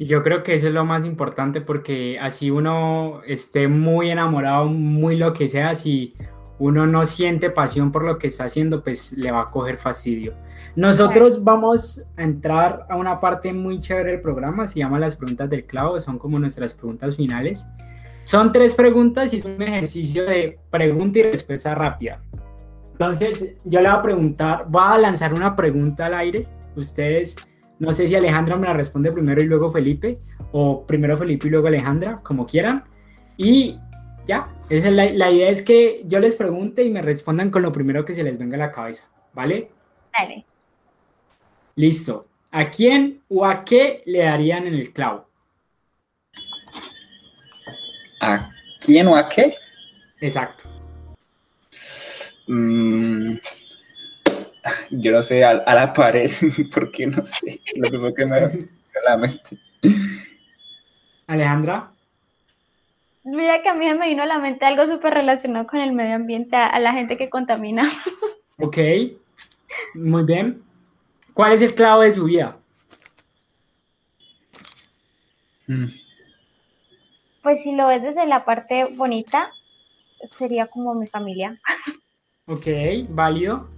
Y 0.00 0.06
yo 0.06 0.22
creo 0.22 0.42
que 0.42 0.54
eso 0.54 0.68
es 0.68 0.72
lo 0.72 0.86
más 0.86 1.04
importante 1.04 1.60
porque 1.60 2.18
así 2.18 2.50
uno 2.50 3.20
esté 3.26 3.68
muy 3.68 4.10
enamorado, 4.10 4.64
muy 4.64 5.18
lo 5.18 5.34
que 5.34 5.46
sea, 5.46 5.74
si 5.74 6.14
uno 6.58 6.86
no 6.86 7.04
siente 7.04 7.50
pasión 7.50 7.92
por 7.92 8.04
lo 8.04 8.16
que 8.16 8.28
está 8.28 8.44
haciendo, 8.44 8.82
pues 8.82 9.12
le 9.12 9.30
va 9.30 9.42
a 9.42 9.50
coger 9.50 9.76
fastidio. 9.76 10.32
Nosotros 10.74 11.44
vamos 11.44 12.02
a 12.16 12.22
entrar 12.22 12.86
a 12.88 12.96
una 12.96 13.20
parte 13.20 13.52
muy 13.52 13.78
chévere 13.78 14.12
del 14.12 14.22
programa, 14.22 14.66
se 14.66 14.78
llama 14.78 14.98
las 14.98 15.16
preguntas 15.16 15.50
del 15.50 15.66
clavo, 15.66 16.00
son 16.00 16.18
como 16.18 16.38
nuestras 16.38 16.72
preguntas 16.72 17.16
finales. 17.16 17.66
Son 18.24 18.52
tres 18.52 18.74
preguntas 18.74 19.34
y 19.34 19.36
es 19.36 19.44
un 19.44 19.60
ejercicio 19.60 20.24
de 20.24 20.58
pregunta 20.70 21.18
y 21.18 21.24
respuesta 21.24 21.74
rápida. 21.74 22.22
Entonces, 22.92 23.54
yo 23.66 23.82
le 23.82 23.90
voy 23.90 23.98
a 23.98 24.02
preguntar, 24.02 24.64
voy 24.66 24.82
a 24.82 24.96
lanzar 24.96 25.34
una 25.34 25.54
pregunta 25.54 26.06
al 26.06 26.14
aire. 26.14 26.46
Ustedes, 26.74 27.36
no 27.80 27.92
sé 27.92 28.06
si 28.06 28.14
Alejandra 28.14 28.56
me 28.56 28.66
la 28.66 28.74
responde 28.74 29.10
primero 29.10 29.42
y 29.42 29.46
luego 29.46 29.70
Felipe, 29.70 30.18
o 30.52 30.86
primero 30.86 31.16
Felipe 31.16 31.48
y 31.48 31.50
luego 31.50 31.66
Alejandra, 31.66 32.20
como 32.22 32.46
quieran. 32.46 32.84
Y 33.36 33.78
ya, 34.26 34.48
esa 34.68 34.88
es 34.88 34.94
la, 34.94 35.06
la 35.06 35.30
idea 35.30 35.48
es 35.48 35.62
que 35.62 36.02
yo 36.06 36.20
les 36.20 36.36
pregunte 36.36 36.84
y 36.84 36.90
me 36.90 37.02
respondan 37.02 37.50
con 37.50 37.62
lo 37.62 37.72
primero 37.72 38.04
que 38.04 38.14
se 38.14 38.22
les 38.22 38.38
venga 38.38 38.56
a 38.56 38.58
la 38.58 38.70
cabeza, 38.70 39.08
¿vale? 39.32 39.70
Vale. 40.12 40.44
Listo. 41.74 42.26
¿A 42.50 42.70
quién 42.70 43.22
o 43.28 43.46
a 43.46 43.64
qué 43.64 44.02
le 44.04 44.24
darían 44.24 44.66
en 44.66 44.74
el 44.74 44.92
clavo? 44.92 45.28
¿A 48.20 48.50
quién 48.78 49.08
o 49.08 49.16
a 49.16 49.28
qué? 49.28 49.54
Exacto. 50.20 50.64
Mm, 52.46 53.36
yo 54.90 55.12
no 55.12 55.22
sé, 55.22 55.44
a, 55.44 55.54
la 55.54 55.92
pared, 55.92 56.30
porque 56.74 57.06
no 57.06 57.24
sé, 57.24 57.60
lo 57.74 57.88
primero 57.88 58.14
que 58.14 58.26
me 58.26 58.36
a 58.36 58.50
la 59.04 59.16
mente. 59.16 59.58
Alejandra. 61.26 61.90
Mira 63.22 63.62
que 63.62 63.68
a 63.68 63.74
mí 63.74 63.86
me 63.92 64.08
vino 64.08 64.22
a 64.22 64.26
la 64.26 64.38
mente 64.38 64.64
algo 64.64 64.86
súper 64.86 65.14
relacionado 65.14 65.66
con 65.66 65.80
el 65.80 65.92
medio 65.92 66.16
ambiente, 66.16 66.56
a, 66.56 66.78
la 66.80 66.92
gente 66.92 67.16
que 67.16 67.30
contamina. 67.30 67.88
Ok, 68.62 68.76
muy 69.94 70.22
bien. 70.24 70.62
¿Cuál 71.32 71.54
es 71.54 71.62
el 71.62 71.74
clavo 71.74 72.02
de 72.02 72.10
su 72.10 72.24
vida? 72.24 72.58
Mm. 75.66 75.86
Pues 77.42 77.62
si 77.62 77.72
lo 77.72 77.86
ves 77.86 78.02
desde 78.02 78.26
la 78.26 78.44
parte 78.44 78.84
bonita, 78.96 79.50
sería 80.32 80.66
como 80.66 80.94
mi 80.94 81.06
familia. 81.06 81.58
Ok, 82.46 82.66
válido. 83.08 83.70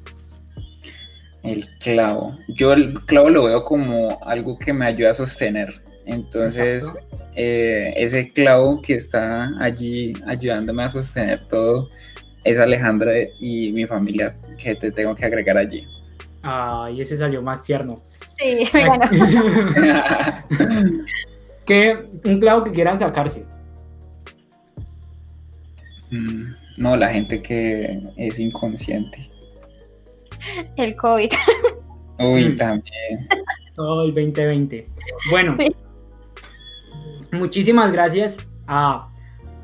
El 1.43 1.69
clavo. 1.79 2.39
Yo 2.49 2.73
el 2.73 2.95
clavo 3.05 3.29
lo 3.31 3.45
veo 3.45 3.65
como 3.65 4.19
algo 4.23 4.59
que 4.59 4.73
me 4.73 4.87
ayuda 4.87 5.11
a 5.11 5.15
sostener. 5.15 5.83
Entonces, 6.07 6.97
eh, 7.35 7.93
ese 7.97 8.33
clavo 8.33 8.81
que 8.83 8.95
está 8.95 9.53
allí 9.61 10.13
ayudándome 10.27 10.83
a 10.83 10.89
sostener 10.89 11.47
todo 11.49 11.89
es 12.45 12.59
Alejandra 12.59 13.13
y 13.41 13.73
mi 13.73 13.87
familia 13.87 14.37
que 14.59 14.75
te 14.75 14.91
tengo 14.91 15.15
que 15.15 15.25
agregar 15.25 15.57
allí. 15.57 15.87
Ay, 16.43 17.01
ese 17.01 17.17
salió 17.17 17.41
más 17.41 17.65
tierno. 17.65 18.03
Sí, 18.39 18.69
me 18.75 18.85
ganó. 18.85 19.09
¿Qué, 21.65 21.97
un 22.25 22.41
clavo 22.41 22.65
que 22.65 22.73
quieran 22.73 22.99
sacarse? 22.99 23.47
Mm, 26.11 26.53
no, 26.79 26.97
la 26.97 27.11
gente 27.11 27.41
que 27.41 28.01
es 28.17 28.41
inconsciente. 28.41 29.32
El 30.77 30.97
COVID. 30.97 31.31
Uy, 32.19 32.49
mm. 32.49 32.57
también. 32.57 33.29
Todo 33.75 34.05
el 34.05 34.15
2020. 34.15 34.89
Bueno, 35.31 35.57
muchísimas 37.33 37.93
gracias 37.93 38.47
a 38.67 39.09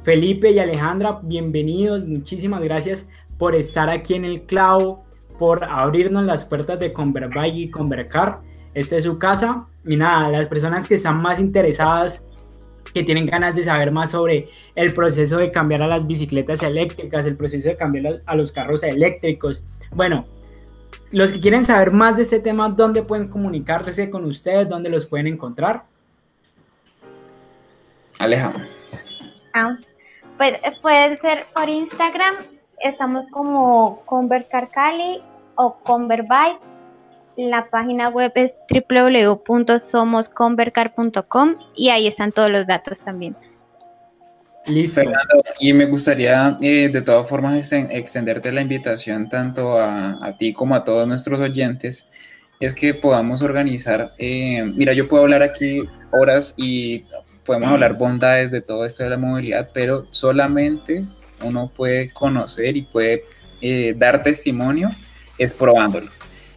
Felipe 0.02 0.50
y 0.50 0.58
Alejandra. 0.58 1.20
Bienvenidos. 1.22 2.04
Muchísimas 2.04 2.62
gracias 2.62 3.08
por 3.38 3.54
estar 3.54 3.90
aquí 3.90 4.14
en 4.14 4.24
el 4.24 4.42
clavo, 4.42 5.04
por 5.38 5.64
abrirnos 5.64 6.24
las 6.24 6.44
puertas 6.44 6.80
de 6.80 6.92
Converbike 6.92 7.56
y 7.56 7.70
Convercar. 7.70 8.40
Esta 8.74 8.96
es 8.96 9.04
su 9.04 9.18
casa. 9.18 9.66
Y 9.84 9.96
nada, 9.96 10.28
las 10.30 10.46
personas 10.48 10.88
que 10.88 10.94
están 10.94 11.20
más 11.20 11.38
interesadas, 11.40 12.24
que 12.92 13.02
tienen 13.02 13.26
ganas 13.26 13.54
de 13.54 13.62
saber 13.62 13.90
más 13.90 14.12
sobre 14.12 14.48
el 14.74 14.94
proceso 14.94 15.36
de 15.38 15.50
cambiar 15.50 15.82
a 15.82 15.86
las 15.86 16.06
bicicletas 16.06 16.62
eléctricas, 16.62 17.26
el 17.26 17.36
proceso 17.36 17.68
de 17.68 17.76
cambiar 17.76 18.22
a 18.24 18.34
los 18.34 18.52
carros 18.52 18.82
eléctricos. 18.82 19.62
Bueno, 19.94 20.26
los 21.10 21.32
que 21.32 21.40
quieren 21.40 21.64
saber 21.64 21.90
más 21.90 22.16
de 22.16 22.22
este 22.22 22.38
tema, 22.40 22.68
¿dónde 22.68 23.02
pueden 23.02 23.28
comunicarse 23.28 24.10
con 24.10 24.24
ustedes? 24.24 24.68
¿Dónde 24.68 24.90
los 24.90 25.06
pueden 25.06 25.26
encontrar? 25.26 25.82
Alejandro. 28.18 28.66
Ah, 29.54 29.78
pues 30.36 30.58
puede 30.82 31.16
ser 31.18 31.46
por 31.54 31.68
Instagram, 31.68 32.34
estamos 32.80 33.28
como 33.28 34.02
Convercarcali 34.04 35.22
o 35.54 35.78
Converbike. 35.78 36.58
La 37.36 37.70
página 37.70 38.08
web 38.08 38.32
es 38.34 38.52
www.somosconvercar.com 38.68 41.54
y 41.76 41.90
ahí 41.90 42.08
están 42.08 42.32
todos 42.32 42.50
los 42.50 42.66
datos 42.66 42.98
también. 42.98 43.36
Listo. 44.68 45.00
Fernando, 45.00 45.42
y 45.60 45.72
me 45.72 45.86
gustaría 45.86 46.56
eh, 46.60 46.90
de 46.92 47.02
todas 47.02 47.28
formas 47.28 47.72
extenderte 47.72 48.52
la 48.52 48.60
invitación 48.60 49.28
tanto 49.28 49.80
a, 49.80 50.36
ti 50.38 50.52
como 50.52 50.74
a 50.74 50.84
todos 50.84 51.08
nuestros 51.08 51.40
oyentes, 51.40 52.06
es 52.60 52.74
que 52.74 52.92
podamos 52.92 53.40
organizar, 53.40 54.12
eh, 54.18 54.62
mira, 54.74 54.92
yo 54.92 55.08
puedo 55.08 55.22
hablar 55.22 55.42
aquí 55.42 55.82
horas 56.12 56.54
y 56.56 57.04
podemos 57.44 57.70
hablar 57.70 57.96
bondades 57.96 58.50
de 58.50 58.60
todo 58.60 58.84
esto 58.84 59.04
de 59.04 59.10
la 59.10 59.16
movilidad, 59.16 59.70
pero 59.72 60.06
solamente 60.10 61.04
uno 61.42 61.70
puede 61.74 62.10
conocer 62.10 62.76
y 62.76 62.82
puede 62.82 63.24
eh, 63.60 63.94
dar 63.96 64.22
testimonio 64.22 64.90
es 65.38 65.52
probándolo. 65.52 66.10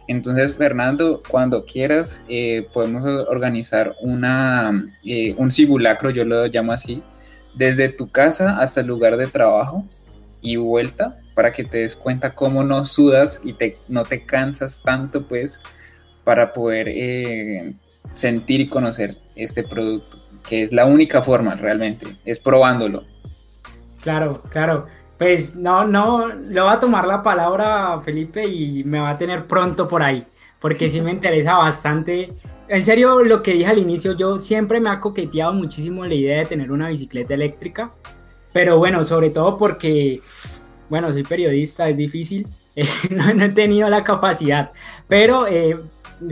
Entonces, 0.08 0.54
Fernando, 0.56 1.22
cuando 1.26 1.64
quieras, 1.64 2.22
podemos 2.74 3.04
organizar 3.28 3.94
una, 4.02 4.86
un 5.36 5.50
simulacro, 5.50 6.10
yo 6.10 6.24
lo 6.24 6.46
llamo 6.48 6.72
así, 6.72 7.00
desde 7.54 7.88
tu 7.88 8.10
casa 8.10 8.58
hasta 8.58 8.80
el 8.80 8.86
lugar 8.86 9.16
de 9.16 9.26
trabajo 9.26 9.84
y 10.40 10.56
vuelta 10.56 11.16
para 11.34 11.52
que 11.52 11.64
te 11.64 11.78
des 11.78 11.96
cuenta 11.96 12.34
cómo 12.34 12.62
no 12.64 12.84
sudas 12.84 13.40
y 13.44 13.54
te, 13.54 13.78
no 13.88 14.04
te 14.04 14.24
cansas 14.24 14.82
tanto 14.82 15.26
pues 15.26 15.60
para 16.24 16.52
poder 16.52 16.88
eh, 16.88 17.74
sentir 18.14 18.60
y 18.60 18.68
conocer 18.68 19.16
este 19.34 19.62
producto, 19.62 20.18
que 20.46 20.64
es 20.64 20.72
la 20.72 20.84
única 20.84 21.22
forma 21.22 21.54
realmente, 21.54 22.06
es 22.24 22.38
probándolo. 22.38 23.04
Claro, 24.02 24.42
claro. 24.50 24.86
Pues 25.18 25.54
no, 25.54 25.86
no, 25.86 26.28
le 26.28 26.60
va 26.60 26.72
a 26.72 26.80
tomar 26.80 27.06
la 27.06 27.22
palabra 27.22 28.00
Felipe 28.04 28.44
y 28.44 28.82
me 28.84 28.98
va 28.98 29.10
a 29.10 29.18
tener 29.18 29.46
pronto 29.46 29.86
por 29.86 30.02
ahí, 30.02 30.26
porque 30.60 30.88
sí 30.88 31.00
me 31.00 31.10
interesa 31.12 31.56
bastante 31.56 32.32
en 32.68 32.84
serio, 32.84 33.22
lo 33.22 33.42
que 33.42 33.54
dije 33.54 33.66
al 33.66 33.78
inicio, 33.78 34.16
yo 34.16 34.38
siempre 34.38 34.80
me 34.80 34.90
ha 34.90 35.00
coqueteado 35.00 35.52
muchísimo 35.52 36.04
la 36.04 36.14
idea 36.14 36.38
de 36.38 36.46
tener 36.46 36.72
una 36.72 36.88
bicicleta 36.88 37.34
eléctrica, 37.34 37.92
pero 38.52 38.78
bueno, 38.78 39.04
sobre 39.04 39.30
todo 39.30 39.58
porque, 39.58 40.20
bueno, 40.88 41.12
soy 41.12 41.22
periodista, 41.22 41.88
es 41.88 41.96
difícil, 41.96 42.46
eh, 42.76 42.86
no, 43.10 43.44
he 43.44 43.48
tenido 43.50 43.88
la 43.88 44.04
capacidad, 44.04 44.70
pero 45.08 45.46
eh, 45.46 45.78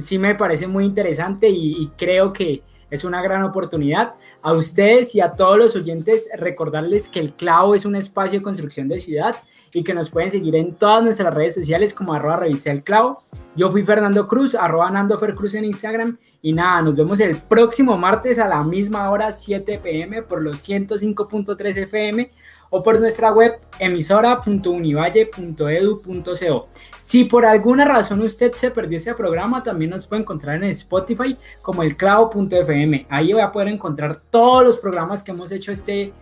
sí 0.02 0.18
me 0.18 0.34
parece 0.34 0.66
muy 0.66 0.84
interesante 0.84 1.48
y 1.48 1.90
creo 1.96 2.32
que 2.32 2.62
es 2.90 3.04
una 3.04 3.22
gran 3.22 3.42
oportunidad. 3.42 4.14
A 4.42 4.52
ustedes 4.52 5.14
y 5.14 5.20
a 5.20 5.32
todos 5.32 5.56
los 5.58 5.76
oyentes 5.76 6.28
recordarles 6.36 7.08
que 7.08 7.20
el 7.20 7.32
clavo 7.32 7.74
es 7.74 7.84
un 7.84 7.96
espacio 7.96 8.40
de 8.40 8.44
construcción 8.44 8.88
de 8.88 8.98
ciudad 8.98 9.36
y 9.72 9.84
que 9.84 9.94
nos 9.94 10.10
pueden 10.10 10.30
seguir 10.30 10.56
en 10.56 10.74
todas 10.74 11.02
nuestras 11.04 11.32
redes 11.34 11.54
sociales 11.54 11.94
como 11.94 12.12
arroba 12.14 12.38
revista 12.38 12.70
el 12.70 12.82
clavo. 12.82 13.22
Yo 13.56 13.70
fui 13.70 13.82
Fernando 13.82 14.28
Cruz, 14.28 14.54
arroba 14.54 14.90
Nando 14.90 15.18
Cruz 15.18 15.54
en 15.54 15.64
Instagram 15.64 16.18
y 16.42 16.52
nada, 16.52 16.82
nos 16.82 16.94
vemos 16.96 17.18
el 17.20 17.36
próximo 17.36 17.96
martes 17.96 18.38
a 18.38 18.46
la 18.48 18.62
misma 18.62 19.08
hora 19.10 19.32
7 19.32 19.80
pm 19.82 20.22
por 20.22 20.42
los 20.42 20.68
105.3 20.68 21.76
FM 21.76 22.30
o 22.70 22.82
por 22.82 22.98
nuestra 23.00 23.32
web 23.32 23.58
emisora.univalle.edu.co. 23.78 26.68
Si 27.00 27.24
por 27.24 27.44
alguna 27.44 27.84
razón 27.84 28.22
usted 28.22 28.52
se 28.52 28.70
perdió 28.70 28.96
ese 28.96 29.12
programa, 29.14 29.64
también 29.64 29.90
nos 29.90 30.06
puede 30.06 30.22
encontrar 30.22 30.62
en 30.62 30.70
Spotify 30.70 31.36
como 31.60 31.82
el 31.82 31.96
clavo.fm. 31.96 33.06
Ahí 33.10 33.32
va 33.32 33.44
a 33.44 33.52
poder 33.52 33.68
encontrar 33.68 34.16
todos 34.30 34.64
los 34.64 34.78
programas 34.78 35.24
que 35.24 35.32
hemos 35.32 35.50
hecho 35.50 35.72
este 35.72 36.12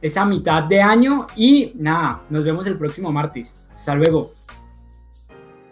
esa 0.00 0.24
mitad 0.24 0.64
de 0.64 0.80
año 0.80 1.26
y 1.36 1.72
nada, 1.76 2.22
nos 2.30 2.44
vemos 2.44 2.66
el 2.66 2.76
próximo 2.76 3.12
martes. 3.12 3.56
Hasta 3.72 3.94
luego. 3.94 4.32